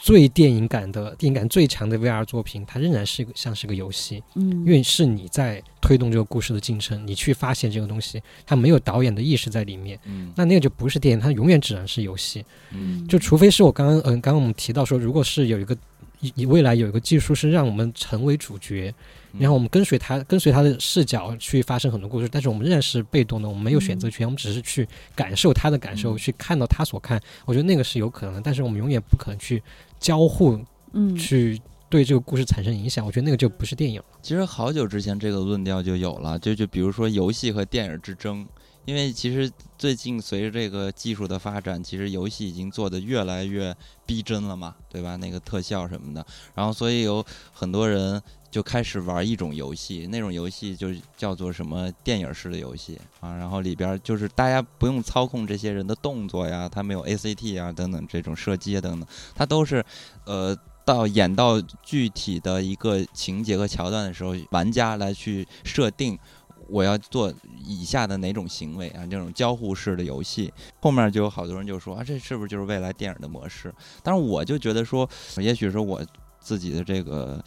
[0.00, 15.76] 最电影感的、电影感最强的 VR 作品，它仍然是一个像是个游戏，嗯，因为是你在推动这个故事的进程，你去发现这个东西，它没有导演的意识在里面，嗯，那那个就不是电影，它永远只能是游戏，嗯，就除非是我刚刚嗯，刚刚我们提到说，如果是有一个
[16.34, 18.94] 你未来有一个技术是让我们成为主角。
[19.38, 27.20] 然后我们跟随他，跟随他的视角去发生很多故事，但是我们仍然是被动的，我们没有选择权，我们只是去感受他的感受，去看到他所看。
[27.44, 29.62] 我觉得那个是有可能的，但是我们永远不可能去
[29.98, 30.58] 交互，
[30.92, 33.04] 嗯，去对这个故事产生影响。
[33.04, 34.02] 我觉得那个就不是电影。
[34.22, 38.46] 其实好久之前这个论调就有了，就就比如说游戏和电影之争。
[38.84, 45.14] 因为其实最近随着这个技术的发展，其实游戏已经做得越来越逼真了嘛，对吧？
[45.16, 59.84] 那个特效什么的，然后所以有很多人就开始玩一种游戏，那种游戏就叫做什么电影式的游戏啊，然后里边就是大家不用操控这些人的动作呀，它没有 ACT 啊等等这种射击啊等等，它都是
[60.24, 66.18] 呃到演到具体的一个情节和桥段的时候，玩家来去设定。
[66.70, 67.32] 我要做
[67.64, 69.06] 以下的哪种行为啊？
[69.06, 73.74] 这种交互式的游戏，后面就有好多人就说啊，这是不是就是未来电影的模式？
[74.02, 75.08] 但是我就觉得说，
[75.38, 76.04] 也许是我
[76.40, 77.42] 自己的这个。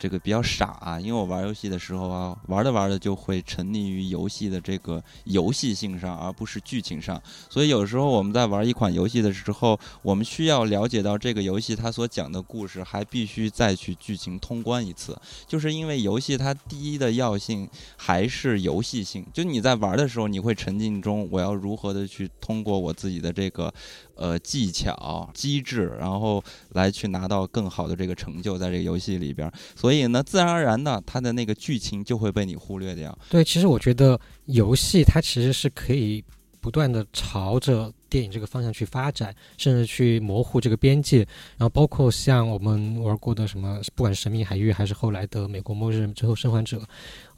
[0.00, 7.22] 这个比较傻啊，因为我玩游戏的时候啊，玩着玩着就会沉溺于游戏的这个游戏性上，而不是剧情上。
[7.50, 15.14] 所以有时候我们在玩一款游戏的时候，我们需要了解到这个游戏它所讲的故事，还必须再去剧情通关一次。
[15.46, 23.70] 就是因为游戏它第一的要性还是游戏性，就你在玩的时候，你会沉浸中，我要如何的去通过我自己的这个。
[24.16, 33.18] 呃，技巧、机制，然后来去拿到更好的这个成就，在这个游戏里边，所所以呢，自然而然的，它的那个剧情就会被你忽略掉。
[33.28, 36.22] 对，其实我觉得游戏它其实是可以
[36.60, 37.92] 不断的朝着。
[38.10, 41.18] 电影这个方向去发展，甚至去模糊这个边界，
[41.56, 46.76] 然后包括像我们玩过的什么，不管是《神秘海域》还是后来的《美国末日》之后《生还者》，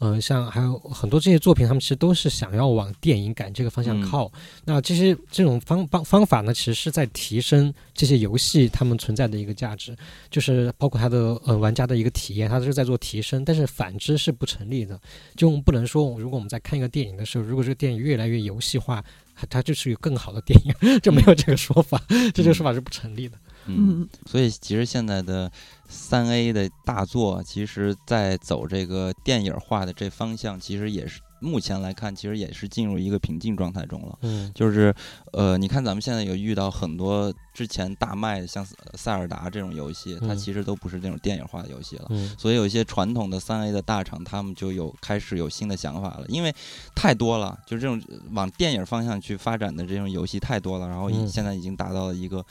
[0.00, 4.32] 嗯，像还有很多这些作品，他们其实都是想要往电影感这个方向靠。
[4.64, 9.94] 那这些这种方方方法呢，其实是在提升这些游戏他们存在的一个价值，
[10.30, 13.44] 就是包括它的呃玩家的一个体验，它是在做提升。
[13.44, 14.98] 但是反之是不成立的，
[15.36, 19.04] 就不能说如果我们在看一个电影的时候，如果这个电影越来越游戏化。
[19.50, 22.00] 它就是有更好的电影， 就没有这个说法，
[22.34, 23.38] 这个说法是不成立的。
[23.66, 25.50] 嗯，所以其实现在的
[25.88, 31.20] 三 A 的大作，其实在走这个电影化的这方向，其实也是。
[31.42, 34.18] 目前来看，其实也是进入一个瓶颈状态中了。
[34.22, 34.94] 嗯，就是，
[35.32, 42.06] 呃，你看咱们现在有遇到很多之前大卖的，像塞尔达这种游戏，它其实都不是那种电影化的游戏了。
[42.10, 46.54] 嗯，所以有一些传统的三 A 的大厂，他们就有开始有新的想法了，因为
[46.94, 48.00] 太多了，就这种
[48.30, 52.44] 往电影方向去发展的这种游戏太多了，然后现在已经达到了一个。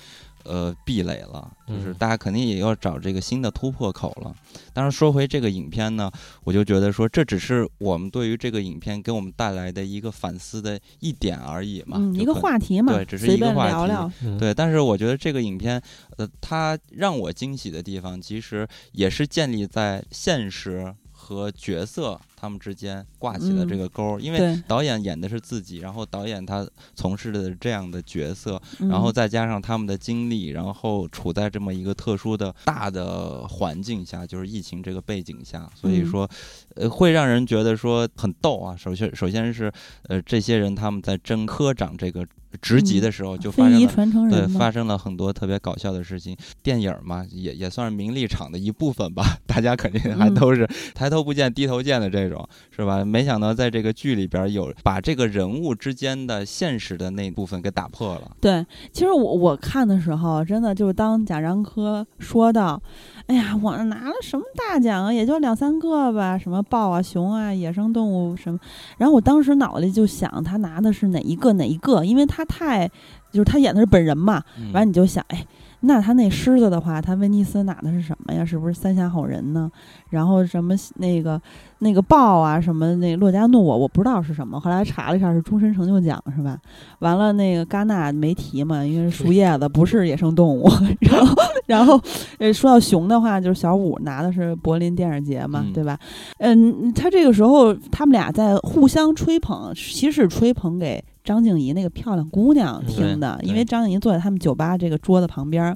[0.44, 4.34] 呃，壁垒了，就是大家肯定也要找这个新的突破口了。
[4.74, 6.12] 当然，说回这个影片呢，
[6.44, 14.54] 我就觉得说，这只是我们对于这个影片给我们带来的一个反思的一点而已嘛，一个话题嘛，对，只是一个话题，对。
[14.54, 15.82] 但是我觉得这个影片，
[16.18, 20.94] 呃，它让我惊喜的地方，其实也是建立在现实。
[21.22, 36.28] 和角色他们之间挂起了这个钩，因为导演演的是自己，然后导演他从事的这样的角色，然后再加上他们的经历，然后处在这么一个特殊的大的环境下，就是疫情这个背景下，所以说，
[36.76, 38.76] 呃，会让人觉得说很逗啊。
[38.76, 39.72] 首先，首先是
[40.10, 42.26] 呃，这些人他们在争科长这个。
[42.62, 46.36] 职级的时候就发生了，对，发生了很多特别搞笑的事情。
[46.64, 49.24] 电影嘛，也也算是名利场的一部分吧。
[49.48, 53.06] 大家肯定还都是抬头不见低头见的这种，是吧？
[53.06, 58.32] 没想到在这个剧里边有把这个人物之间的现实的那部分给打破了。
[58.42, 62.82] 对，其实我我看的时候，真的就是当贾樟柯说到。
[63.28, 65.14] 哎呀，我拿了什么大奖啊？
[65.14, 68.60] 也就两三个吧，什么豹啊、熊啊、野生动物什么。
[68.98, 72.04] 然后我当时脑子里就想，他拿的是哪一个哪一个？
[72.04, 72.88] 因为他太，
[73.32, 74.44] 就是他演的是本人嘛。
[74.74, 75.46] 完，你就想，哎。
[75.84, 78.46] 那他那狮子的话，他威尼斯拿的是什么呀？
[78.46, 79.68] 是不是三峡好人呢？
[80.12, 81.42] 然后什么那个
[81.80, 84.60] 那个豹啊，什么那洛迦诺，我我不知道是什么。
[84.60, 86.56] 后来查了一下，是终身成就奖是吧？
[87.00, 90.70] 完了那个戛纳没提嘛，因为是树叶子，不是野生动物。
[91.02, 92.00] 然后然后
[92.38, 95.98] 呃，说到熊的话，就是小五拿的是柏林电影节嘛，对吧？
[96.38, 101.04] 嗯，他这个时候他们俩在互相吹捧，其实吹捧给。
[101.24, 105.76] 张静怡那个漂亮姑娘听的，因为张静怡坐在他们酒吧这个桌子旁边，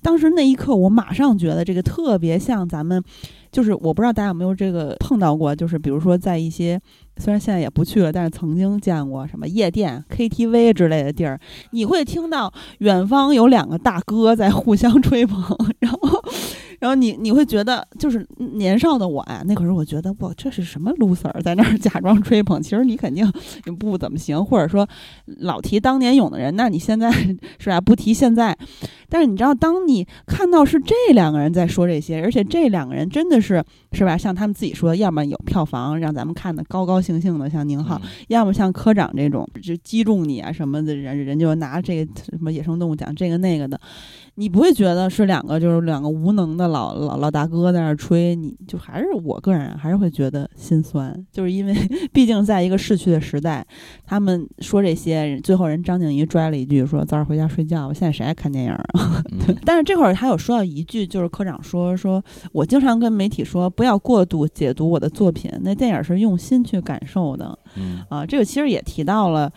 [0.00, 3.02] 当时那一刻我马上觉得这个特别像咱们，
[3.50, 6.80] 就是我不知道大家有没有这个碰到过，就是比如说在一些
[7.16, 11.40] 虽然现在也不去了，但是曾经见过什么夜店、KTV 之类的地儿，
[11.72, 15.42] 你会听到远方有两个大哥在互相吹捧，
[15.80, 16.22] 然后。
[16.84, 22.60] 然后你你会觉得，就是年少的我呀，那会儿我觉得，哇，这是什么 loser 在那儿 假装吹捧？
[22.60, 23.26] 其实你肯定
[23.78, 24.86] 不怎么行，或者说
[25.38, 27.10] 老提当年勇的人，那你现在
[27.58, 27.80] 是吧？
[27.80, 28.54] 不提现在。
[29.08, 34.18] 但是你知道，当你看到是这两个人在说这些，而且这两个人真的是是吧？
[34.18, 37.96] 像他们自己说，要么有票房让咱们看的高高兴兴的，像宁浩；
[38.28, 43.80] 要么像科长这种就击中你啊什么的人，人就拿这个什么野生动物奖这个那个的。
[44.36, 51.72] 你不会觉得是两个就是两个无能的老老老大哥在那吹，你就还是我个人还是会觉得心酸，就是因为
[52.12, 53.64] 毕竟在一个逝去的时代，
[54.04, 58.84] 他们说这些，最后人张静怡拽了一句说：“早点回家睡觉我。”现在谁爱看电影啊？
[59.64, 67.56] 但是这会儿他有说到一句，就是科长说：“说我经常跟媒体说，不要过度解读我的作品，那电影是用心去感受的。”
[68.10, 69.48] 啊，这个其实也提到了，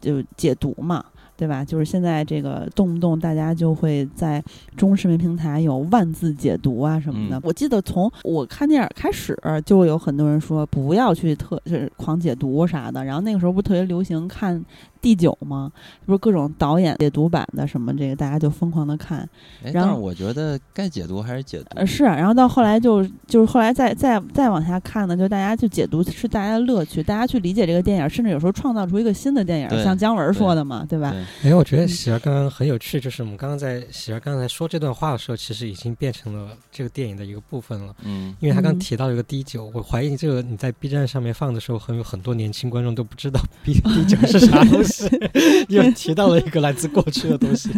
[0.00, 1.04] 就解读嘛。
[1.36, 1.64] 对吧？
[1.64, 4.42] 就是现在这个动不动大家就会在
[4.76, 7.40] 中视频平台有万字解读啊什么的。
[7.42, 13.04] 我记得从我看电影开始，就有很多人说不要去特就是狂解读啥的。
[13.04, 14.64] 然后那个时候不特别流行看。
[15.04, 15.70] 第九吗？
[16.06, 19.28] 不是各种导演解读版的什么这个，大家就疯狂的看。
[19.62, 21.66] 然后我觉得该解读还是解读。
[21.76, 22.04] 呃，是。
[22.04, 31.14] 然后到后来就就是后来再再再往下看呢，就大家去解读是大家的乐趣，大家去理解这个电影，甚至有时候创造出一个新的电影，像姜文说的嘛，对吧？
[31.42, 37.94] 哎，我觉得喜儿刚刚很有趣，就是我们刚刚在喜儿刚才说这段话的时候，其实已经变成了这个电影的一个部分了。
[38.04, 44.93] 嗯，因为他刚提到一个 D 九，我怀疑这个你在 B 站上面放的时候，很有很多年轻观众都不知道 B D 九是啥东西。
[45.68, 47.70] 又提到了一个来自过去的东西。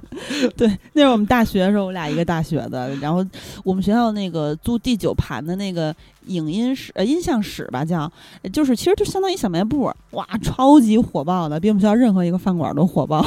[0.56, 2.94] 对，那是我们大学的时候，我俩一个大学的。
[2.96, 3.24] 然后
[3.64, 5.94] 我们学校那个租第九盘的那个
[6.26, 8.10] 影音室、呃音像室吧，叫
[8.52, 13.24] 就是其实就相当于小卖部，哇，超级火爆的，比我们学校任何一个饭馆都火爆。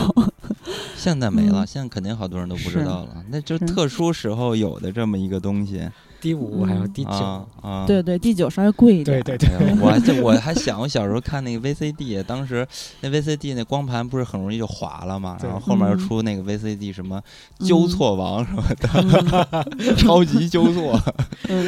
[0.96, 3.24] 现在没了，现在肯定好多人都不知道了。
[3.30, 5.88] 那就特殊时候有的这么一个东西。
[6.26, 9.22] 第五还有第九啊，对对，第九稍微贵一点。
[9.22, 12.68] 对对对，我还我还想，我小时候看那个 VCD，当时
[13.02, 17.22] 那 VCD 那光盘不是很容易就划了嘛，然后后面又出那个 VCD 什么
[17.60, 21.00] 纠错王什么的， 超级纠错。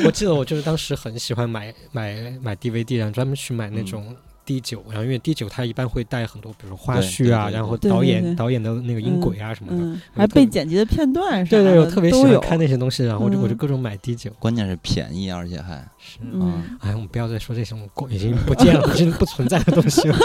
[0.03, 4.03] 我记得我就是当时很喜欢买买买 DVD，然后专门去买那种。
[4.47, 20.17] 滴酒，然后因为 D 九它一般会带很多，比如说花絮啊，然后导演导演的那个音轨啊什么的，还被剪辑的片段对对，我特别喜欢看那些东西，然后我就我就各种买 D 九，关键是便宜，而且还是啊，哎，我们不要再说这种已经不见了、已经不存在的东西了。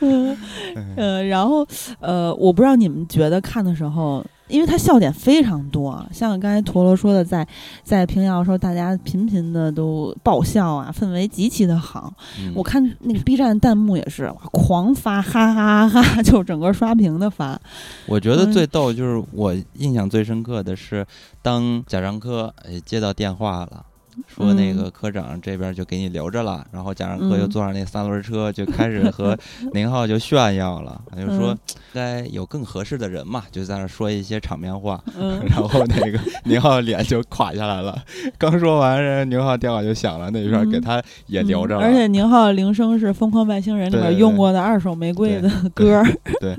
[0.96, 1.66] 呃，然后
[2.00, 4.24] 呃，我不知道你们觉得看的时候。
[4.48, 7.46] 因为它笑点非常多，像刚才陀螺说的，在
[7.82, 12.12] 在平遥的时候大家频频的都爆笑啊，氛围极其的好。
[12.54, 17.60] 我看那个 B 站弹幕也是狂发哈哈哈哈， 就整个刷屏的发。
[18.06, 21.06] 我觉得最逗就是我印象最深刻的是，
[21.42, 23.84] 当贾樟柯接到电话了。
[24.26, 29.36] 说那个科长这边就给你留着了，然后贾樟柯又坐上那三轮车，就开始和
[29.74, 31.56] 宁浩就炫耀了，就说
[31.92, 37.96] 该有更合适的人嘛，就在那说一些场面话，嗯 然后那个 宁浩脸就垮下来了。
[38.38, 41.82] 刚说完，宁浩电话就响了，那一片给他也留着了。
[41.82, 46.02] 而且宁浩铃声是《疯狂外星人》里面用过的二手玫瑰的歌。
[46.40, 46.54] 对，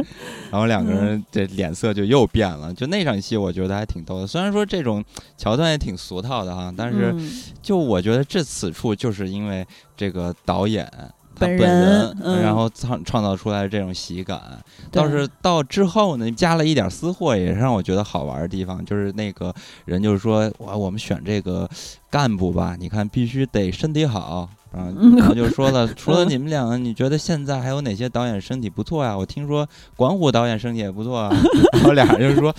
[0.51, 2.73] 然后两个人这脸色就又变了。
[2.73, 4.27] 就那场戏，我觉得还挺逗的。
[4.27, 5.03] 虽然说这种
[5.37, 7.15] 桥段也挺俗套的哈，但是。
[7.61, 10.91] 就我觉得这此处就是因为这个导演
[11.35, 14.41] 他本人，然后创创造出来的这种喜感。
[14.91, 18.83] 倒是到之后呢，加了一点私货，也是让我觉得好玩的地方。
[18.83, 19.53] 就是那个
[19.85, 21.69] 人就是说，哇，我们选这个
[22.09, 24.49] 干部吧，你看必须得身体好。
[24.77, 29.17] 啊，然后就说了， 除了你们两个，你觉得现在还有哪些导演身体不错呀？
[29.17, 31.29] 我听说管虎导演身体也不错啊。
[31.73, 32.53] 然后俩人就说，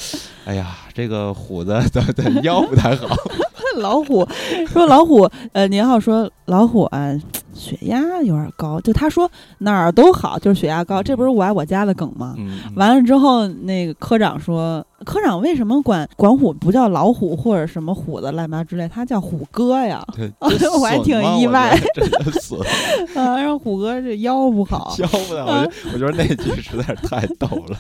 [0.45, 3.07] 哎呀，这个虎子的的腰不太好。
[3.79, 4.27] 老虎
[4.67, 7.15] 说：“老虎，呃，您好，说老虎啊，
[7.59, 8.81] 血压有点高。
[8.81, 12.35] 就他说哪儿都好，就是血压高，这不是我爱我家的梗吗？
[12.77, 20.05] 完了之后，那个科长说。”科长为什么管管虎不叫老虎或者什么虎子乱八之类，他叫虎哥呀？
[20.75, 21.79] 我还挺意外。
[21.95, 22.57] 真的死
[23.15, 23.41] 啊！
[23.41, 25.45] 让虎哥这腰不好， 腰不好。
[25.47, 27.79] 我我觉得那句实在是太逗了。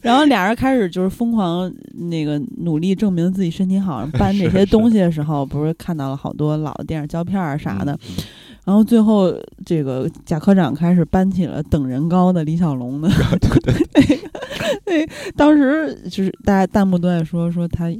[0.00, 1.70] 然后俩人开始就是疯狂
[2.08, 7.98] 那个努力证明自己身体好，搬这些东西的时候，不是看到了好多老的电影胶片啊啥的。
[8.64, 9.32] 然后最后，
[9.64, 13.08] 这个贾科长开始搬起了等人高的李小龙的，
[13.92, 14.18] 对
[14.84, 17.94] 对，当时就是大家弹幕都在说说他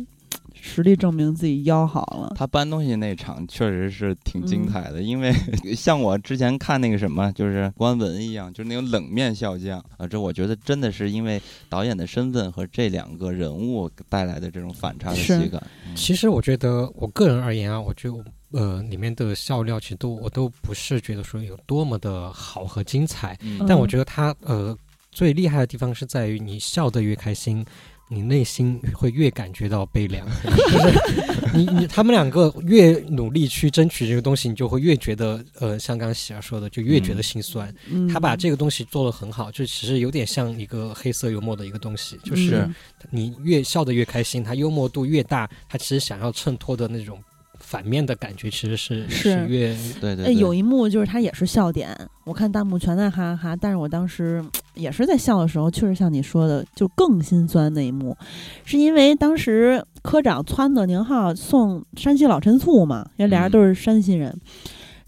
[0.55, 2.33] 实力证明自己腰好了。
[2.35, 5.31] 他搬东西那场确实是挺精彩的，因为
[5.77, 11.39] 像我之前看那个什么，就是关文一样，就是那种冷面笑匠啊，这我觉得真的是因为
[11.69, 15.62] 导演的身份和这两个人物带来的这种反差的喜感。
[15.95, 18.25] 其实我觉得，我个人而言啊，我就。
[18.55, 23.36] 呃，里面的笑料其实都我都不是觉得说有多么的好和精彩，
[23.66, 24.76] 但我觉得他呃
[25.11, 27.66] 最厉害的地方是在于你笑得越开心，
[28.09, 30.24] 你内心会越感觉到悲凉。
[30.46, 37.74] 就是你你他们两个越努力去争取这个东西，你就会越觉得呃，像刚刚喜儿说的，就越觉得心酸。
[38.12, 42.68] 他把这个东西做得很好，就其实有点像一个黑色幽默的一个东西，就是
[43.11, 47.20] 你越笑得越开心，他幽默度越大，他其实想要衬托的那种。
[47.67, 49.47] 反面的感觉其实是是。
[49.49, 54.45] 越对对，有一幕就是他也是笑点，我看弹幕全在哈哈哈，但是我当时
[54.75, 58.17] 也是在笑的时候，确实像你说的，就更心酸那一幕，
[58.65, 64.39] 是因为当时科长撺掇宁浩送山西老陈醋嘛，因为俩人都是山西人。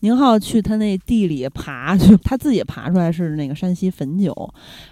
[0.06, 4.32] 宁浩去他那地里爬，去他自己爬出来是那个山西汾酒。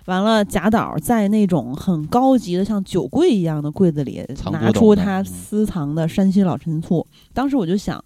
[0.07, 7.07] 完了，贾导在那种很高级的像酒柜一样的柜子里拿出他私藏的山西老陈醋。
[7.33, 8.05] 当时我就想，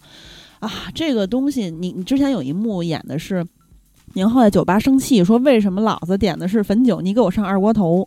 [0.59, 3.43] 啊，这个东西，你你之前有一幕演的是
[4.13, 8.07] 宁浩在酒吧生气，说为什么老子点的是汾酒，你给我上二锅头。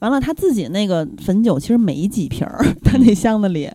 [0.00, 3.70] 完了，他自己那个汾酒其实没几瓶儿， 他那箱子里。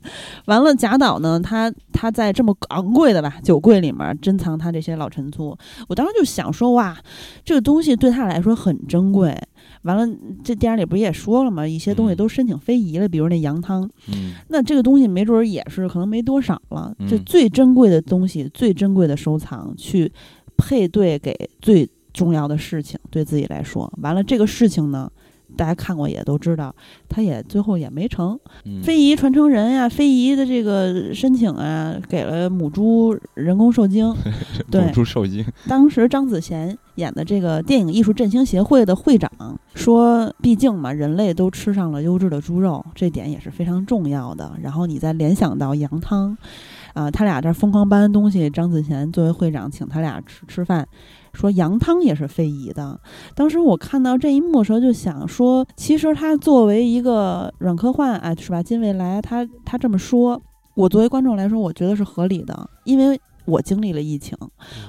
[0.46, 5.58] 完了，贾导呢，他他在这么昂贵的吧酒柜里面珍藏他这些老陈醋。
[5.88, 6.98] 我当时就想说，哇，
[7.44, 9.36] 这个东西对他来说很珍贵。
[9.84, 11.68] 完了，这电影里不是也说了吗？
[11.68, 13.90] 一些东西都申请非遗了，比如那羊汤。
[14.08, 14.34] 嗯。
[14.50, 16.96] 那这个东西没准也是可能没多少了。
[17.10, 20.12] 这最珍贵的东西，最珍贵的收藏，去
[20.56, 23.92] 配对给最重要的事情，对自己来说。
[24.04, 25.12] 完了，这个事情呢？
[25.58, 26.74] 大家看过也都知道，
[27.08, 28.40] 他也最后也没成。
[28.84, 34.14] 非遗传承人呀，非遗的这个申请啊，给了母猪人工受精。
[34.72, 35.46] 对，母猪受精。
[35.68, 39.30] 当时张子贤演的这个电影艺术振兴协会的会长
[39.76, 44.54] 说：“毕竟嘛，人类都吃上了优质的猪肉，这点也是非常重要的。
[44.62, 46.38] 然后你再联想到羊汤，
[46.94, 50.88] 啊，他俩这疯狂搬东西，张子贤作为会长请他俩吃吃饭。”
[51.34, 53.00] 说羊汤也是非遗的。
[53.36, 58.62] 当时我看到这一幕的时候，就想说，其实他作为一个软科幻，哎，是吧？
[58.62, 60.42] 金未来他他这么说，
[60.76, 63.20] 我作为观众来说，我觉得是合理的，因为。
[63.46, 64.38] 我经历了疫情，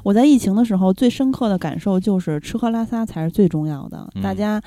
[0.05, 4.61] 我在疫情的时候最深刻的感受就是吃喝拉撒才是最重要的，大家。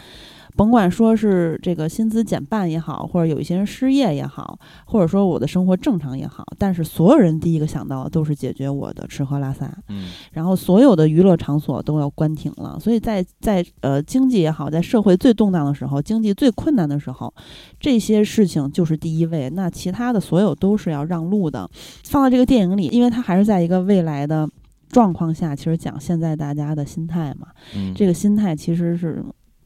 [0.56, 9.70] 甭管说是这个薪资减半也好，或者有一些人失业也好，或者说我的生活正常也好，但是所有人第一个想到的都是解决我的吃喝拉撒。
[9.90, 17.34] 嗯，然后所有的娱乐场所都要关停了，所以在在呃经济也好，在社会最动荡的时候，经济最困难的时候，
[17.78, 21.70] 这些事情就是第一位，那其他的所有都是要让路的。
[22.06, 24.50] 放到这个电影里，因为它还是在一个未来的
[24.90, 27.48] 状况下，其实讲现在大家的心态嘛，
[27.94, 29.22] 这个心态其实是。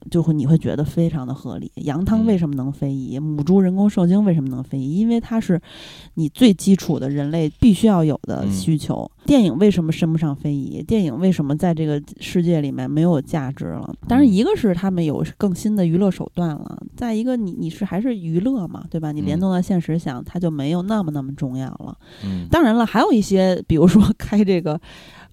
[0.09, 1.71] 就会你会觉得非常的合理。
[1.75, 3.19] 羊汤为什么能非遗？
[3.19, 4.97] 母猪人工受精为什么能非遗？
[4.97, 5.59] 因为它是
[6.15, 9.09] 你最基础的人类必须要有的需求。
[9.25, 10.81] 电影为什么升不上非遗？
[10.81, 13.93] 电影为什么在这个世界里面没有价值了？
[14.07, 19.11] 当然，一个是他们有更新的娱乐手段了，再一个你你是还是娱乐嘛，对吧？
[19.11, 21.97] 你联动到现实想，它就没有那么那么重要了。
[22.25, 24.79] 嗯，当然了，还有一些，比如说开这个。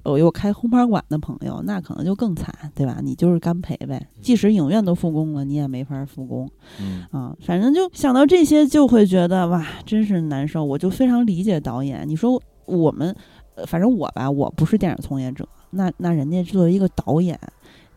[0.08, 2.98] 我又开轰趴馆的朋友，那可能就更惨，对吧？
[3.02, 4.06] 你就是干赔呗。
[4.22, 6.48] 即使影院都复工了，你也没法复工。
[6.80, 10.64] 嗯啊，反正就想到这些，就会觉得哇，真是难受。
[10.64, 12.08] 我就非常理解导演。
[12.08, 13.14] 你说我们，
[13.66, 17.38] 反正我吧，我不是电影从业者，那那人家作为一个导演，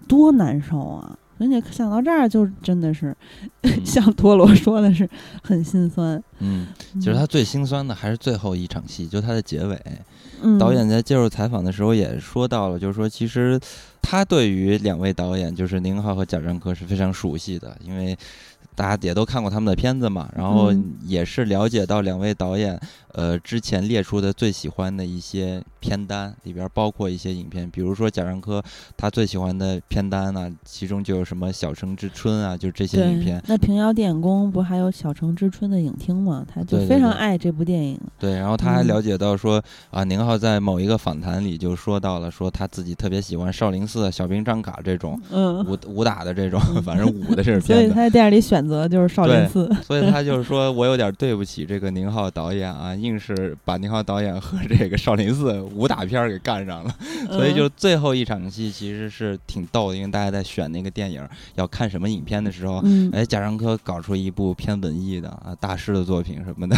[0.08, 1.18] 多难受啊！
[1.38, 3.16] 人家想到这儿，就真的是
[3.86, 5.10] 像陀螺说的是
[5.42, 6.22] 很心酸。
[6.40, 9.82] 嗯，其实他最心酸的还是最后一场戏，就他的结尾。
[10.60, 13.60] 导演在接受采访的时候也说到了，就是说其实
[14.02, 18.18] 他对于两位导演，就是宁浩和贾樟柯是非常熟悉的，因为。
[18.76, 22.80] 大家也都看过他们的片子嘛，然后也是了解到两位导演，
[23.12, 28.64] 呃，之前列出的最喜欢的一些片单里边包括一些影片，比如说贾樟柯
[28.96, 33.44] 他最喜欢的片单呢，其中就有什么《小城之春》啊，就这些影片。
[33.48, 36.46] 那平遥电影宫不还有《小城之春》的影厅吗？
[36.48, 38.00] 他就非常爱这部电影。
[38.18, 39.62] 对，然后他还了解到说
[39.92, 45.20] 啊，宁浩在某一个访谈里就说到了，说他自己特别喜欢少林寺、小兵张嘎这种
[45.68, 47.74] 武武打的这种，反正武的这种 片子。
[47.74, 48.69] 所以他在电影里选。
[48.70, 56.96] 则就是少林寺，所以他就是说我有点对不起这个宁浩导演啊，硬是把宁浩导演和这个少林寺武打片给干上了，
[57.32, 66.78] 所以就最后一场戏其实是挺逗的，因为大家在选那个电影要看什么影片的时候，哎，贾樟柯搞出一部偏文艺的啊大师的作品什么的，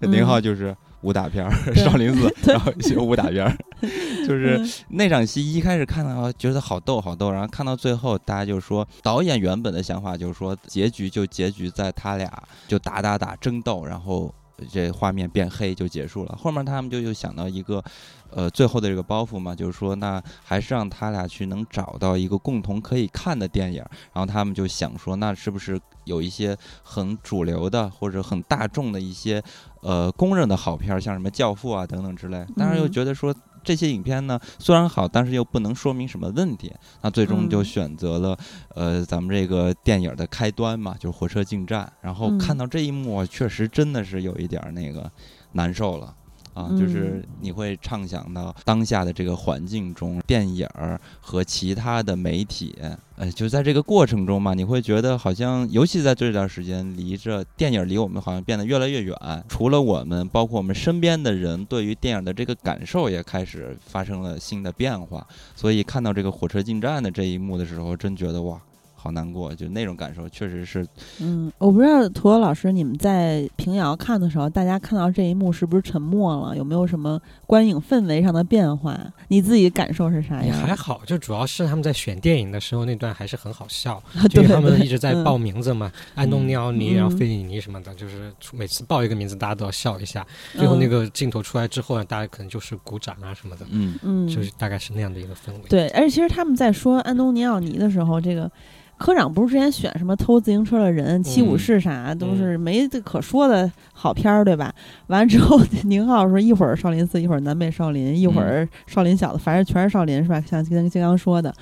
[0.08, 0.74] 宁浩就是。
[1.02, 3.56] 武打片儿， 少林寺，然后学武打片儿，
[4.26, 12.30] 就是那场戏一开始看到觉得好逗好逗，然后看到最后，大家就说导演原本的想法就是说结局就结局在他俩
[12.66, 14.34] 就打打打争斗，然后
[14.70, 16.36] 这画面变黑就结束了。
[16.36, 17.82] 后面他们就又想到一个。
[18.30, 23.78] 呃，最后的这个包袱嘛，就是说，那还是让他俩去能找到一个共同可以看的电影，
[24.12, 29.42] 然后他们就想说，那是不是有一些很主流的或者很大众的一些
[29.82, 32.44] 呃公认的好片，像什么《教父》啊等等之类。
[32.56, 36.72] 但是又觉得说这些影片呢虽然好，但是又不能说明什么问题，
[37.02, 38.38] 那最终就选择了
[38.74, 41.90] 呃咱们这个电影的开端嘛，就是火车进站。
[42.00, 45.10] 然后看到这一幕，确实真的是有一点那个
[45.52, 46.14] 难受了。
[46.58, 52.76] 啊，就是你会畅想到当下的这个环境中，电影儿和其他的媒体，
[53.16, 59.16] 呃，就在这个过程中嘛，你会觉得好像，尤其在这段时间，离着电影离我们好像变得越来越远。
[59.48, 65.24] 除了我们，包括我们身边的人，对于电影的这个感受也开始发生了新的变化。
[65.54, 68.60] 所以看到这个火车进站的这一幕的时候，真觉得哇。
[69.00, 70.84] 好难过，就那种感受，确实是。
[71.20, 76.56] 嗯，我不知道涂老师，你们在平遥看的时候，大家看到这一幕是不是沉默了？
[76.56, 78.98] 有没有什么观影氛围上的变化？
[79.28, 80.58] 你自己感受是啥样？
[80.58, 84.02] 还好，就主要是他们在选电影的时候那段还是很好笑，
[84.34, 90.26] 因为他们一直在报名字嘛，安东尼奥尼，然后费里尼什么的，就是每次报一个名字，大家都要笑一下。
[90.54, 95.68] 最后那个镜头出来之后呢，大家可能就是鼓掌啊什么的，嗯嗯，就是大概是那样的一个氛围。
[95.68, 98.50] 对，而且其实他们在说安东尼奥尼的时候，这个。
[98.98, 104.74] 科长不是之前选什么偷自行车的人、七武士啥，都是没可说的好片儿，对吧？
[105.06, 110.40] 完了之后， 宁浩说一会儿少林寺，一会儿南北少林，一会儿少林小子，反正全是少林，是吧？
[110.40, 111.54] 像跟金刚说的。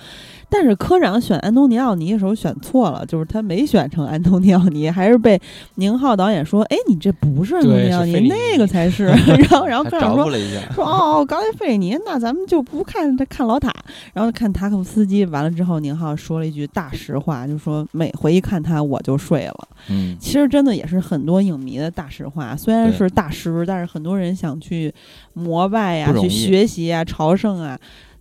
[0.49, 5.41] 但是科长选安东尼奥尼的时候选错了，就是他没选成安东尼奥尼，还是被
[5.75, 9.07] 宁浩导演说：“哎，你这不是安东尼奥尼，那个才是。
[9.27, 10.31] ”然后，然后科长说
[10.73, 13.73] ：“说哦，刚才费里尼，那咱们就不看他看老塔，
[14.15, 22.57] 然后看塔可夫斯基。”完了之后，宁浩说了一句大实话，就说：“每回一看他，我就睡了。”嗯，其实真的也是很多影迷的大实话。
[22.57, 24.93] 虽然是大师，但是很多人想去
[25.35, 27.79] 膜拜呀，去学习啊，朝圣啊。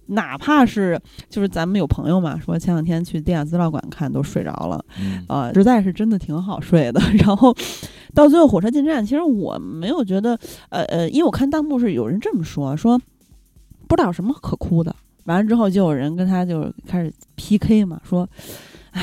[0.08, 1.00] 哪怕是
[1.30, 4.86] 就是咱们有朋友嘛，说前两天去电影资料馆看都睡着了，
[5.28, 7.02] 呃，实在是真的挺好睡的。
[7.26, 7.56] 然后
[8.14, 10.38] 到最后火车进站，其实我没有觉得，
[10.70, 13.00] 呃呃，因为我看弹幕是有人这么说，说
[13.88, 14.96] 不知道有什么可哭的。
[15.26, 18.30] 完了之后，就有人跟他就开始 PK 嘛，说，
[18.92, 19.02] 唉，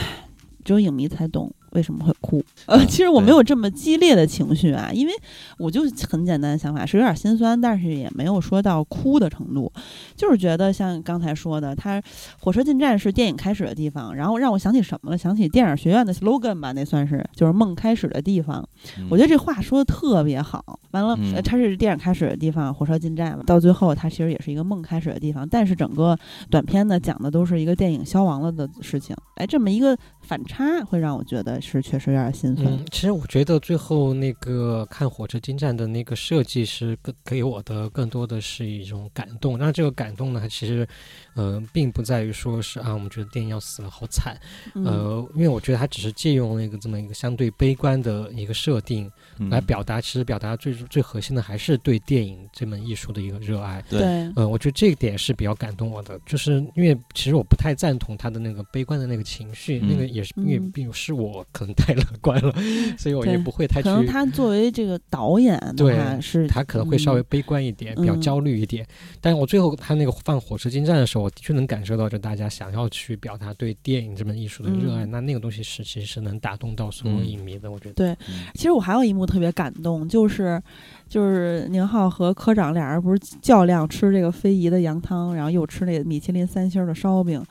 [0.65, 1.53] 只有影迷才懂。
[1.73, 2.43] 为什么会哭？
[2.67, 5.13] 呃，其实我没有这么激烈的情绪啊，因为
[5.59, 9.71] 我就很简单的想法，是有点心酸，但是也没有说到哭的程度，
[10.17, 12.03] 就是觉得像刚才说的，他
[12.41, 15.19] 火车进站是电影开始的地方，然后让我想起什么了？
[15.19, 18.67] 想起电影学院的 slogan 吧，那算是就是梦开始的地方。
[19.11, 20.79] 我觉得这话说的特别好。
[20.93, 25.49] 完了，它是电影开始的地方，火车进站嘛，到最后它其实也是一个梦开始的地方。
[25.49, 26.19] 但是整个
[26.51, 29.17] 短片呢，讲的都是一个电影消亡了的事情。
[29.37, 31.61] 哎，这么一个反差，会让我觉得。
[31.61, 32.67] 是确实有点心酸。
[32.67, 39.59] 嗯，其实我觉得最后那个看火车进站的那个设计是更给我的更多的是一种感动。
[39.59, 40.87] 那这个感动呢，其实，
[41.35, 44.37] 呃，并不在于说是啊，我们觉得电影要死了，好惨。
[44.75, 49.11] 呃，因为我觉得它只是借用那个这么一个相对悲观的一个设定
[49.51, 53.83] 来表达，其实表达最最核心的还是对电影这门艺术的一个热爱。
[53.89, 54.03] 对，
[54.37, 61.45] 嗯，我觉得这一点是比较感动我的，就是因为其实我不太赞同他的那个悲观的那个情绪，那个也是因为并不是我。
[61.53, 62.55] 可能太 乐观了，
[62.97, 63.83] 所以我也不会太。
[63.83, 68.87] 可能他作为这个导演的话，是他可能会稍微悲观一点，比较焦虑一点。
[69.21, 75.05] 但是我最后他那个放火车进站的时候，我的确能感受到，就大家想要去表达对电影这门艺术的热爱。
[75.07, 77.71] 那那个东西是其实是能打动到所有影迷的。
[77.71, 78.17] 我觉得对。
[78.55, 80.61] 其实我还有一幕特别感动，就是
[81.09, 87.43] 就是宁浩和科长俩人不是较量吃这个非遗的羊汤，然后又吃那个米其林三星的烧饼。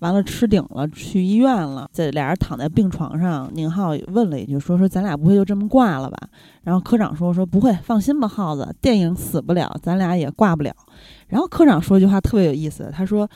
[0.00, 1.88] 完了吃顶了，去医院了。
[1.92, 6.16] 这俩人躺在病床上，宁浩问了一句，说说咱俩不会就这么挂了吧？
[6.62, 10.72] 然后科长说说不会，放心吧，耗子，电影死不了，咱俩也挂不了。
[11.28, 13.28] 然后科长说一句话特别有意思，他说：“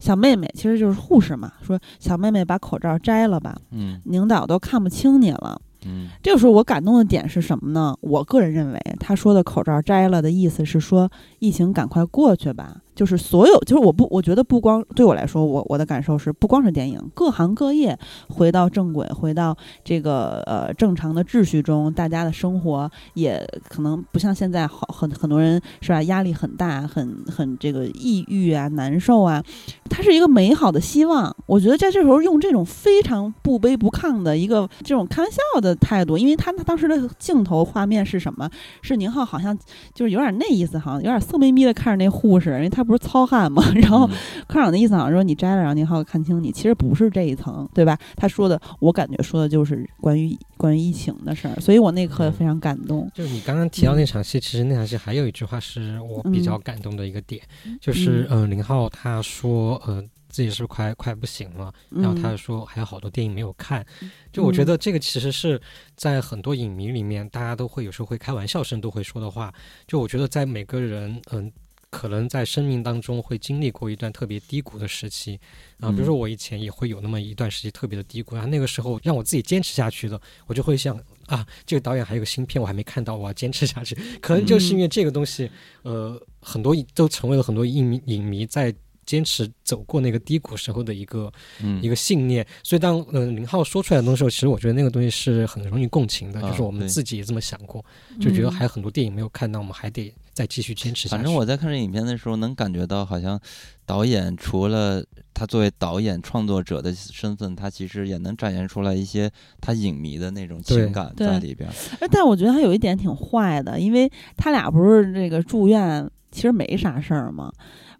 [0.00, 7.94] 小妹妹其实就是护士嘛，说小妹妹把口罩摘了吧，嗯，领导都看不清你了。”嗯，这个时候我感动的点是什么呢？
[8.00, 11.08] 我个人认为，他说的口罩摘了的意思是说，
[11.38, 12.78] 疫情赶快过去吧。
[12.98, 17.96] 就是所有，就是我不，我觉得不光对我来说，我我的感受是，不光是电影，各行各业
[18.28, 26.02] 回到正轨，回到这个呃正常的秩序中，大家的生活也可能不像现在好很很多人是吧？
[26.02, 29.40] 压力很大，很很这个抑郁啊，难受啊，
[29.88, 31.32] 它是一个美好的希望。
[31.46, 38.50] 我觉得在这时候用这种非常不卑不亢的一个这种开玩笑的态度，因为他他当时的镜头画面是什么？
[38.82, 39.56] 是宁浩好像
[39.94, 42.87] 就是有点那意思，好像有点色眯眯的看着那护士，因为他。
[42.88, 43.62] 不是糙汉吗？
[43.76, 44.08] 然后
[44.48, 46.50] 科长的意思好像说你摘了，让宁浩看清你。
[46.50, 47.96] 其实不是这一层，对吧？
[48.16, 51.54] 他说的，我感觉说的就是关于关于疫情的事儿。
[51.60, 53.08] 所以我那刻非常感动。
[53.14, 57.42] 就是你刚刚提到那场戏，其实那场戏还有一句话是我比较感动的一个点，
[57.80, 61.72] 就是嗯，林浩他说呃自己是快快不行了？
[61.90, 63.84] 然后他说还有好多电影没有看。
[64.32, 65.60] 就我觉得这个其实是
[65.94, 69.52] 在很多影迷里面，大家都会有时候会开玩笑声都会说的话。
[69.86, 71.52] 就我觉得在每个人嗯。
[71.90, 75.40] 可能在生命当中会经历过一段特别低谷的时期，
[75.80, 83.96] 啊，比如说我以前也会有那么一段时期特别的低谷，然后那个时候让我自己坚持下去的，我就会想啊，这个导演还有个新片我还没看到，我要坚持下去。
[84.20, 85.50] 可能就是因为这个东西，
[85.82, 88.74] 呃，很多都成为了很多影迷影迷在
[89.06, 91.32] 坚持走过那个低谷时候的一个
[91.80, 92.46] 一个信念。
[92.62, 97.82] 所以当呃林浩说出来的东西，其实我觉得那个东西是很容易共情的，就是我们自己也这么想过，
[98.20, 100.12] 就觉得还有很多电影没有看到，我们还得。
[100.38, 101.08] 再继续坚持。
[101.08, 103.40] 反正我在看这影片的时候，能感觉到好像
[103.84, 109.28] 导演除了他作为导演创作者的身份，他其实也能展现出来一些
[109.60, 111.68] 他影迷的那种情感在里边。
[112.12, 117.52] 但我觉得他有一点挺坏的，因为他俩不是这个住院，其实没啥事儿嘛。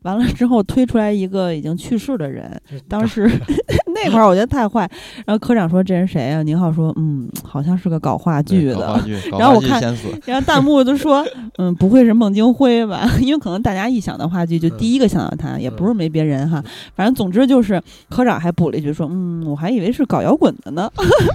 [0.02, 2.50] 完了之后推出来一个已经去世的人，
[2.88, 3.28] 当时
[3.94, 4.88] 那块儿我觉得太坏。
[5.26, 9.00] 然后科长说：“这人谁啊？”宁浩说：“嗯，好像是个搞话剧的。”
[9.38, 9.80] 然后我看，
[10.24, 11.26] 然后弹幕都说：
[11.58, 13.08] “嗯，不会是孟京辉吧？
[13.20, 16.62] 因为可能大家一想到话剧，就第一个想到他，也不是没别人哈。
[16.94, 20.88] 反正总之就是科长还补了一句说：‘嗯，我还以为是搞摇滚的呢。’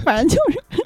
[0.04, 0.83] 反正就是，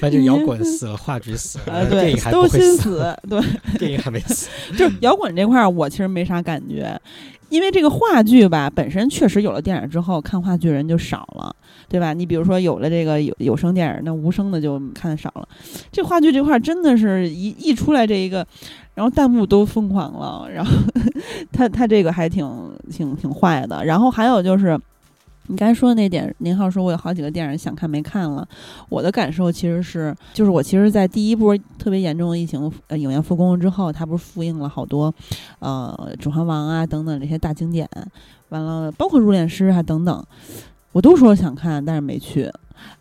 [0.00, 3.14] 反正摇滚死了，话剧死了，电影还都心死。
[3.28, 3.38] 对，
[3.78, 4.48] 电影还 没死。
[4.78, 6.96] 就摇滚这块儿，我其实没啥感。”感觉，
[7.48, 11.52] 因为这个话剧吧，本身确实有了电影之后，看话剧人就少了，
[11.88, 12.12] 对吧？
[12.14, 15.48] 你比如说有了这个有有声电影，那无声的就看的少了。
[15.90, 18.46] 这话剧这块真的是一一出来这一个，
[18.94, 20.70] 然后弹幕都疯狂了，然后
[21.50, 22.48] 他他这个还挺
[22.88, 23.84] 挺挺坏的。
[23.84, 24.80] 然后还有就是。
[25.46, 28.46] 你刚才说的那点，林浩说我有好几个电影想看没看了。
[28.88, 35.14] 我的感受其实是，就是我其实，在第一波特别严重的疫情呃影院复工之后，他不是复映了好多，
[35.58, 37.88] 呃《指环王》啊等等这些大经典，
[38.48, 40.24] 完了包括《入殓师》啊等等，
[40.92, 42.50] 我都说想看，但是没去。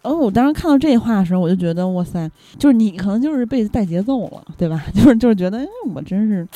[0.02, 4.84] 哦，我当时看到这话的时候，我就觉得哇塞，就是你可能就是被带节奏了，对吧？
[4.94, 6.48] 就是就是觉得，哎，我真是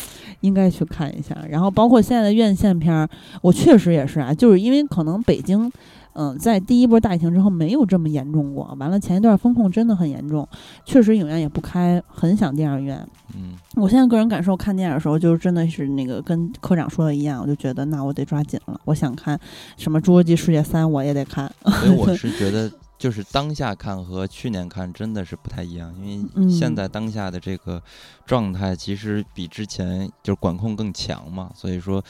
[0.42, 1.36] 应该去看一下。
[1.50, 3.08] 然后包括现在的院线片儿，
[3.42, 5.72] 我确实也是啊，就是因为可能北京。
[6.20, 8.76] 嗯，在第一波大疫情之后没有这么严重过。
[8.80, 10.50] 完了，前一段风控真的很严重，
[10.84, 13.08] 确实影院也不开，很想电影院。
[13.36, 18.82] 嗯，我现在个人感受，看电影的时候就是真的是那个跟科长说的一样，我就觉得那我得抓紧了。
[18.86, 19.40] 我想看
[19.78, 21.52] 什么《侏罗纪世界三》，我也得看。
[21.64, 22.68] 所以我 是觉得，
[22.98, 27.82] 就是当下看和去年看真的是不太一样，因为现在当下的这个
[28.26, 32.04] 状态其实比之前就是管控更强嘛，所以说。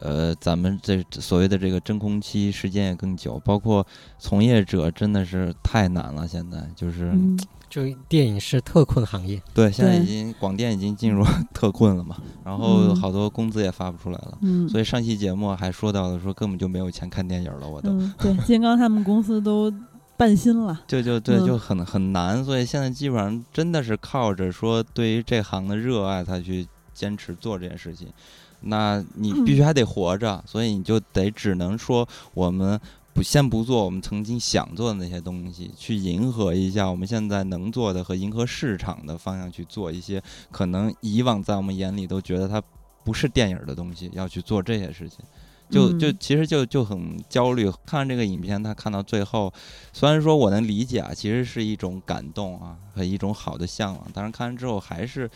[0.00, 3.86] 呃，咱们这所谓的这个真空期时间也更久，包括
[4.18, 6.26] 从业者真的是太难了。
[6.26, 7.14] 现在就是，
[7.70, 11.24] 就电影是特困行业，对，现在已经广电已经进入
[11.54, 14.36] 特困了嘛，然后好多工资也发不出来了。
[14.42, 17.96] 嗯，所以上期节目还说到了，说根本就没有钱看电影了，我都。
[18.18, 19.72] 对，金刚他们公司都
[20.16, 20.82] 半心了。
[20.86, 28.08] 对，就对，就很很难，所以现在基本上真的是靠着说对于这行的热爱，才去坚持做这件事情。
[28.66, 32.80] 那你必须还得活着，所以你就得只能说，我们
[33.12, 42.62] 不先不做我们曾经想做的那些东西，去迎合一下我们现在能做的和迎合市场的方向去做一些可能以往在我们眼里都觉得它
[43.04, 45.18] 不是电影的东西，要去做这些事情。
[45.70, 47.70] 就就其实就就很焦虑。
[47.86, 49.52] 看完这个影片，他看到最后，
[49.92, 55.30] 虽然说我能理解啊，其实是一种感动啊和一种好的向往，但是看完之后还是。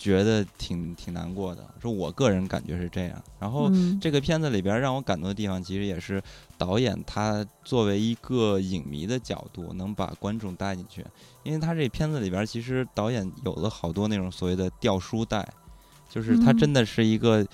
[0.00, 3.22] 觉得挺挺难过的，说我个人感觉是这样。
[3.38, 3.70] 然后
[4.00, 6.22] 这个片子里边让我感动的地方，其实也是
[6.56, 11.04] 导演他作为一个影迷的角度，能把观众带进去。
[11.42, 15.46] 因为他这片子里边，其实导演有了好多那种所谓的掉书袋，
[16.08, 17.46] 就是他真的是一个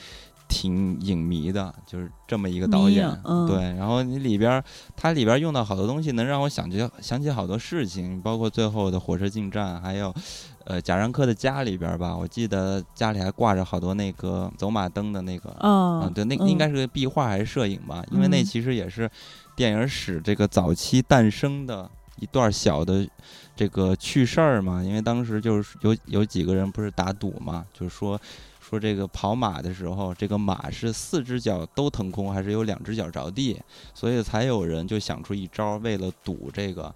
[0.48, 3.08] 挺影迷的，就是这么一个导演。
[3.46, 4.62] 对，然后你里边
[4.96, 10.14] 它里边用到好多东西，能让我想起想起好多事情，包括最后的火车进站，还有。
[10.68, 18.04] 呃，贾樟柯的家里边吧，我记得家里还挂着好多那个走马灯的那个，啊，对，那应该是个壁画还是摄影吧？
[18.10, 19.08] 因为那其实也是
[19.54, 23.08] 电影史这个早期诞生的一段小的
[23.54, 24.82] 这个趣事儿嘛。
[24.82, 28.20] 因为当时就是有有几个人不是打赌嘛，就是说
[28.68, 33.60] 说这个跑马的时候，这个马是四只脚都腾空，还是有两只脚着地，
[33.94, 36.92] 所以才有人就想出一招，为了赌这个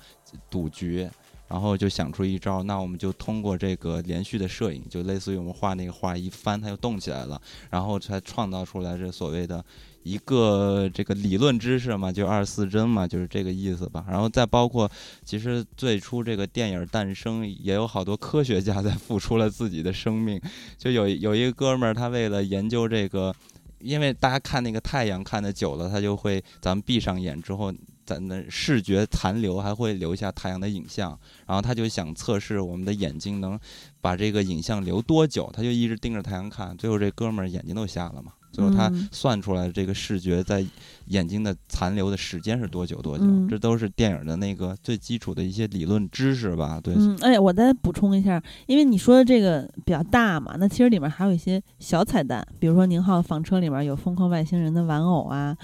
[0.49, 1.09] 赌局。
[1.47, 9.65] 然后就想出一招，那我们就通过这个连续的摄影，就类似于我们画那个画，一翻它就动起来了，然后才创造出来这所谓的
[10.03, 14.05] 一个这个理论知识嘛，就二十四帧嘛，就是这个意思吧。
[14.09, 14.91] 然后再包括，
[15.25, 20.41] 其实最初这个电影诞生也有好多科学家在付出了自己的生命，
[20.79, 23.35] 就有有一个哥们儿，他为了研究这个，
[23.81, 27.73] 因为大家看那个太阳看的久了，他就会咱们闭上眼之后。
[28.03, 33.57] 咱的视觉残留还会留下太阳的影像，然后他就想测试我们的眼睛能
[34.01, 38.33] 把这个影像留多久，他就一直盯着太阳看，最后这哥们儿眼睛都瞎了嘛。
[38.51, 40.65] 最后他算出来这个视觉在
[41.07, 43.25] 眼睛的残留的时间是多久多久？
[43.49, 46.81] 这都是电影的那个最基础的一些理论知识吧？
[46.83, 46.95] 对。
[46.97, 55.57] 嗯，哎，我再补充一下，因为你说的这个比较大嘛，那其实里面还有一些小彩蛋，比如说宁浩房车里面有疯狂外星人的玩偶啊，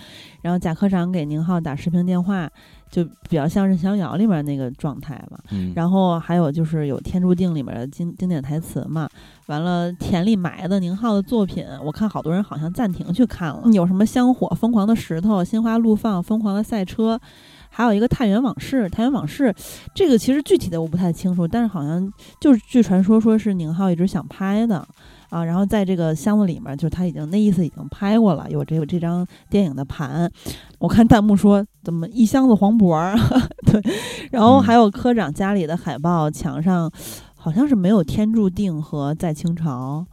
[0.43, 2.51] 然后贾科长给宁浩打视频电话。
[2.91, 5.39] 就比较像是《逍遥》里面那个状态吧，
[5.74, 9.09] 然后还有就是有《天注定》里面的经经典台词嘛。
[9.47, 13.62] 完了，田里埋的宁浩的作品，我看好多人好像暂停去看了。
[13.72, 17.20] 有什么香火、疯狂的石头、心花怒放、疯狂的赛车，
[17.68, 18.84] 还有一个《太原往事》。
[18.89, 19.53] 《太原往事》
[19.95, 24.87] 这个其实具体的我不太清楚，但是好像就是据传说说是宁浩一直想拍的。
[25.28, 30.30] 啊，然后在这个箱子里面，就是他已经那意思已经拍过了，有这个这张电影的盘。
[30.79, 33.16] 我看弹幕说怎么一箱子黄渤儿，
[33.66, 33.83] 对，
[34.31, 36.91] 然后还有科长家里的海报，墙上
[37.35, 40.05] 好像是没有《天注定》和《在清朝》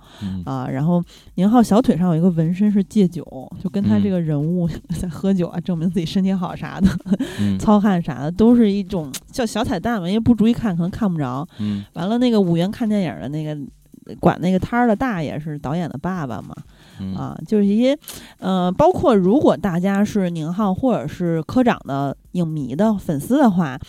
[0.50, 0.68] 啊。
[0.70, 1.04] 然后
[1.36, 3.24] 宁浩小腿上有一个纹身是戒酒，
[3.62, 6.88] 就跟他这个人物 在喝酒啊，证明自己身体好啥的，
[7.60, 11.48] 糙汉啥的都是一种叫小彩蛋嘛，因为不注意看可能看不着。
[11.60, 13.58] 嗯，完了那个五元看电影的那个。
[14.20, 16.54] 管那个摊儿的大爷是导演的爸爸嘛？
[17.16, 17.98] 啊，就是一些，
[18.40, 23.80] 呃，包括如果大家是宁浩或者是科长的影迷的粉丝的话，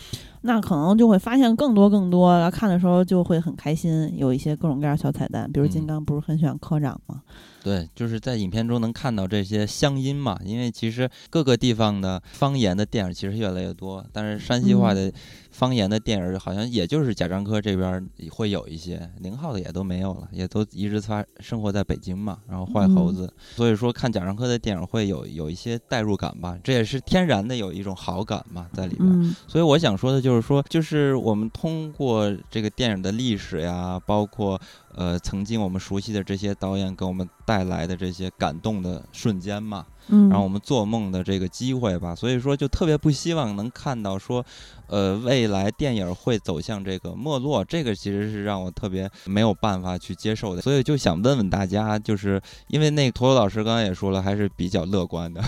[0.41, 7.21] 那可能就会发现更多更多，然后看的时候就会很开心，有一些各种各样小彩蛋，比如金刚不是很喜欢科长吗？
[7.65, 15.11] 对，就是在影片中能看到这些乡音嘛，因为其实各个地方的方言的电影其实越来越多，但是山西话的
[15.49, 22.37] 方言的电影，好像也就是贾樟柯这边会有一些，宁浩的也都没有了，也都一直发生活在北京嘛。
[22.47, 29.35] 然后坏猴子，所以说看贾樟柯的电影会有有一些代入感吧，这也是天然的有一种好感嘛在里边。
[29.47, 34.61] 所以我想说的就是说，就是我们通过这个电影的历史呀，包括。
[34.95, 44.45] 呃，曾经我们熟悉的这些导演给我们带来的这些感动的瞬间嘛，嗯，然后我们做梦的这个机会吧，所以说就特别不希望能看到说，
[44.87, 55.43] 呃，未来电影会走向这个没落，这个其实是让我特别没有办法去接受的，所以就想问问大家，就是因为那个陀螺老师刚刚也说了，还是比较乐观的，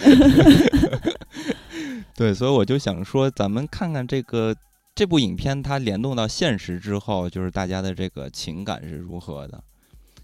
[2.16, 4.56] 对，所以我就想说，咱们看看这个。
[4.94, 9.62] 这部影片它联动到现实之后，就是大家的这个情感是如何的？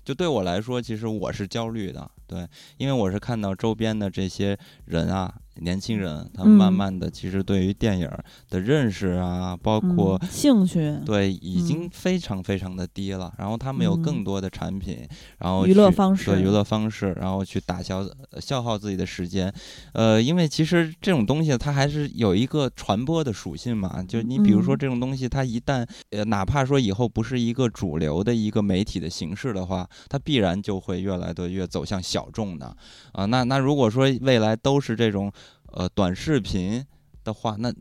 [0.04, 2.46] 就对我来说，其实我是焦虑的，对，
[2.76, 5.34] 因为我是看到周边的这些人啊。
[5.60, 8.10] 年轻人，他慢慢的其实对于电影
[8.50, 13.32] 的认识啊，包括兴趣，对，已经非常非常的低了。
[13.38, 15.06] 然后他们有更多的产品，
[15.38, 18.08] 然后娱乐方式，对娱乐方式，然后去打消
[18.40, 19.52] 消耗自己的时间。
[19.92, 24.02] 呃，因为其实这种东西它还是有一个传播的属性嘛。
[24.02, 32.74] 就你比如说这种东西，它一旦呃，哪怕说以后不是一个主流的一个媒体的形式的话，它必然就会越来的越走向小众的
[33.12, 33.24] 啊。
[33.26, 35.32] 那那如果说未来都是这种。
[35.72, 36.84] 呃，短视频
[37.24, 37.72] 的话，那，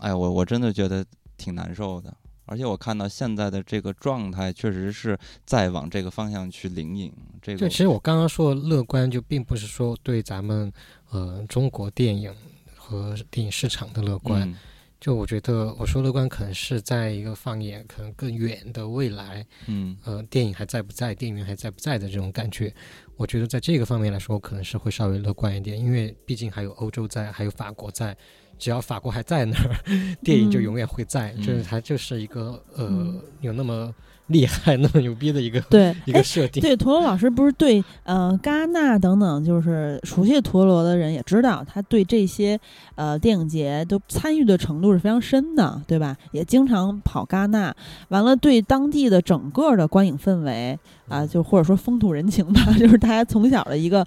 [0.00, 1.04] 哎，我我真的觉得
[1.36, 2.14] 挺难受的。
[2.44, 7.12] 而且我看到现在的这个状态，确实是在往这个方向去领引。
[7.40, 10.70] 这个，其实我刚刚说乐观，就并不是说对咱们
[11.10, 12.34] 呃中国电影
[12.76, 14.54] 和电影市场的乐观。
[15.02, 22.72] 就我觉得我说乐观，可能是在一个放眼可能更远的未来，嗯，呃，电影还在不在，电影院还在不在的这种感觉。
[23.16, 28.16] 我觉得在这个方面来说，可能是会稍微乐观一点，因为毕竟还有欧洲在，还有法国在，
[28.60, 29.74] 只要法国还在那儿，
[30.22, 33.92] 电影就永远会在，就是它就是一个呃，有那么。
[34.28, 36.62] 厉害，那么牛逼的一个对 一个设定。
[36.62, 42.58] 对陀螺老师不是对呃戛纳等等，就是熟悉陀螺的人也知道，他对这些
[42.94, 46.16] 呃电影节都参与的程度是非常深的，对吧？
[46.30, 47.74] 也经常跑戛纳，
[48.08, 50.78] 完了对当地的整个的观影氛围。
[51.08, 54.06] 啊，就或者说风土人情吧， 就是大家从小的一个，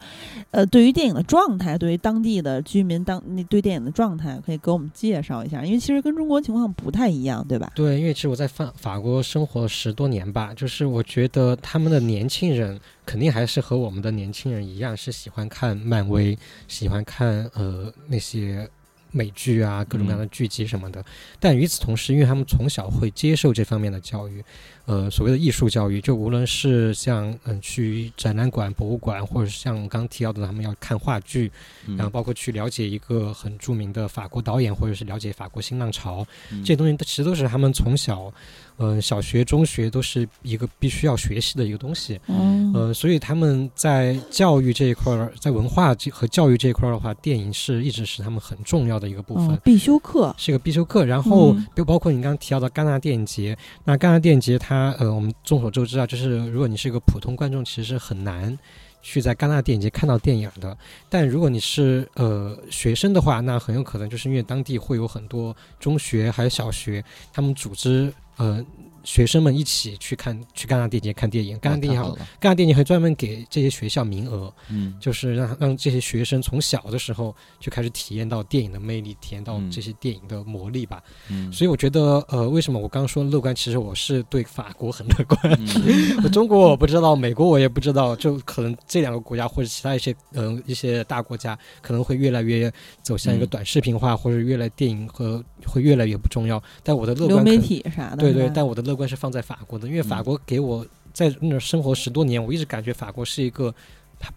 [0.52, 7.72] 呃，对于电影的状态，对于当地的居民当那对电影的状态，可以给我们介绍一下，因为其实跟中国情况不太一样，对吧？
[7.76, 16.38] 对，因为其实我在法法国生活十多年吧，就是我觉得他们的年轻人肯定还是和我们的年轻人一样，是喜欢看漫威，
[16.68, 18.68] 喜欢看呃那些。
[19.16, 21.02] 美剧啊，各种各样的剧集什么的，
[21.40, 24.44] 但与此同时，因为他们从小会接受这方面的教育，
[24.86, 31.50] 呃，所谓的艺术教育，就无论是像嗯去展览馆、博物馆，或者是像刚提到的，他们要看话剧，
[31.88, 38.34] 然后包括去了解一个很著名的法国导演，或者是了解法国新浪潮，这些东西，其实都是他们从小。
[38.78, 42.20] 嗯，小学、中学都是一个必须要学习的一个东西。
[42.28, 51.06] 嗯，呃，所以他们在教育这一块儿，在文化和教育这一块儿的话，电影是一直是他们很重要的一个部分，必修课是一个必修课。
[51.06, 58.58] 然后，就包括你刚刚提到的戛纳电影节，那戛纳电影节它，呃，我们众所周知啊，就是如果你是一个普通观众，其实很难
[59.06, 60.76] 去在戛纳电影节看到电影的。
[61.08, 68.12] 但如果你是呃学生的话，那很有可能就是因为当地会有很多中学还有小学，他们组织。
[68.38, 68.62] 呃，
[69.06, 81.02] 学生们一起去看去戛纳电影节看电影，戛纳电影好，戛纳电影还专门给这些学校名额，嗯，就是让让这些学生从小的时候就开始体验到电影的魅力，体验到这些电影的魔力吧。
[81.30, 83.54] 嗯，所以我觉得，呃，为什么我刚刚说乐观？
[83.56, 85.66] 其实我是对法国很乐观，
[86.34, 92.72] 中国我不知道，美国我也不知道，就可能这两个国家或者其他一些嗯一些大国家可能会越来越
[93.04, 96.62] 走向一个短视频化，或者越来电影和会越来越不重要。
[96.84, 98.18] 但我的乐观，流媒体啥的。
[98.18, 103.74] 对对，但我的乐观是放在法国的，因为法国给我在那生活十多年，我一直感觉法国是一个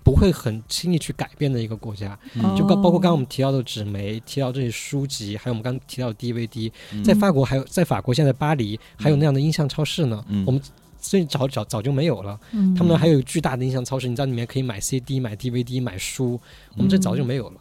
[0.03, 2.19] 不会很轻易去改变的一个国家。
[2.57, 6.71] 就包包括刚刚我们提到的纸媒，提到这些书籍，还有我们刚刚提到的 DVD，
[7.05, 10.25] 在法国还有在法国现在巴黎还有那样的音像超市呢。
[10.47, 10.61] 我们
[10.99, 12.39] 最早早早就没有了，
[12.77, 16.41] 他们还有巨大的音像超市，你在里面可以买 CD、买 DVD、买书，
[16.77, 17.61] 我们这早就没有了。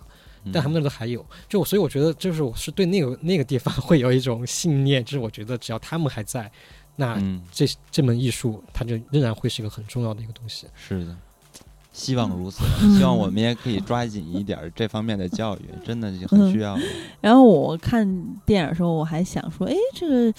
[0.53, 6.49] 但他们那都还有，就所以我觉得，就是我是对那个那个地方 会有一种信念，就是我觉得只要他们还在，
[6.97, 7.17] 那
[7.51, 10.67] 这这门艺术它就仍然会是一个很重要的一个东西。
[10.75, 11.15] 是的，
[11.93, 12.63] 希望如此，
[12.97, 16.77] 希望我们也可以抓紧一点这方面的教育，真的就很需要。
[17.21, 18.05] 然后我看
[18.45, 20.33] 电影的时候，我还想说，哎，这个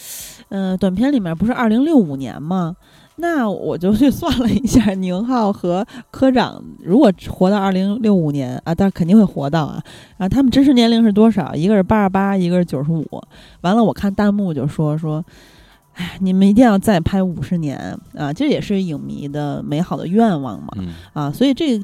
[0.51, 2.77] 呃短片里面不是二零六五年吗？
[3.21, 9.83] 那我就去算了一下，宁浩和科长如果活到二零六五年啊，但肯定会活到啊
[10.19, 11.53] 啊，他们真实年龄是多少？
[11.53, 13.05] 一个是八十八，一个是九十五。
[13.63, 15.25] 完了，我看弹幕就说说，
[15.99, 17.79] 哎，你们一定要再拍五十年
[18.17, 18.33] 啊！
[18.33, 20.69] 这也是影迷的美好的愿望嘛
[21.13, 21.79] 啊，所以这。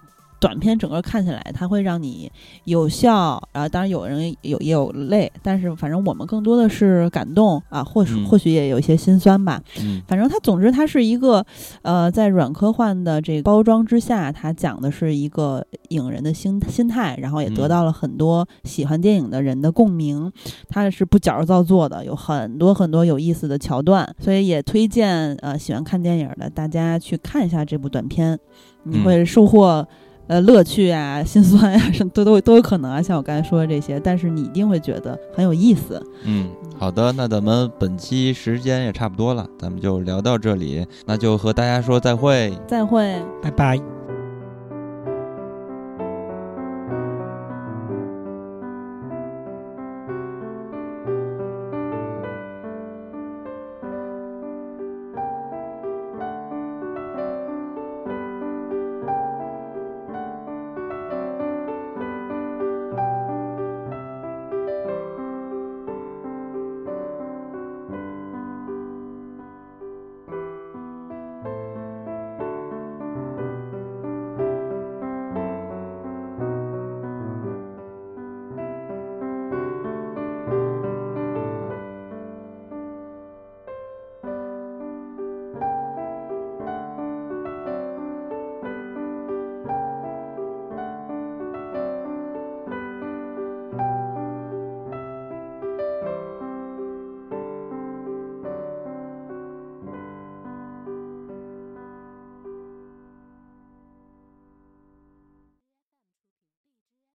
[0.45, 2.31] 短片整个看起来，它会让你
[2.65, 9.59] 有笑，然后当然有人有也有泪，但是反正我们更多的是感动啊，或许或许也有一些心酸吧。
[9.81, 11.43] 嗯，反正它总之它是一个，
[11.81, 20.31] 呃，在软科幻的这个包装之下，它讲的是一个影人的心心态，然后也得到了很多喜欢电影的人的共鸣。
[20.69, 28.39] 它是不矫揉造作的，有很多很多有意思的桥段，所以也推荐呃喜欢看电影的大家去看一下这部短片，
[28.83, 29.89] 你会收获。
[30.27, 33.03] 呃，乐趣啊， 心酸呀，什么都都都有可能啊。
[33.03, 36.03] 像我刚才说的这些，但是你一定会觉得很有意思。
[36.25, 36.49] 嗯，
[36.79, 43.79] 好的，那咱们本期时间也差不多了，咱们就聊到这里，那就和大家说再会，再会，拜拜。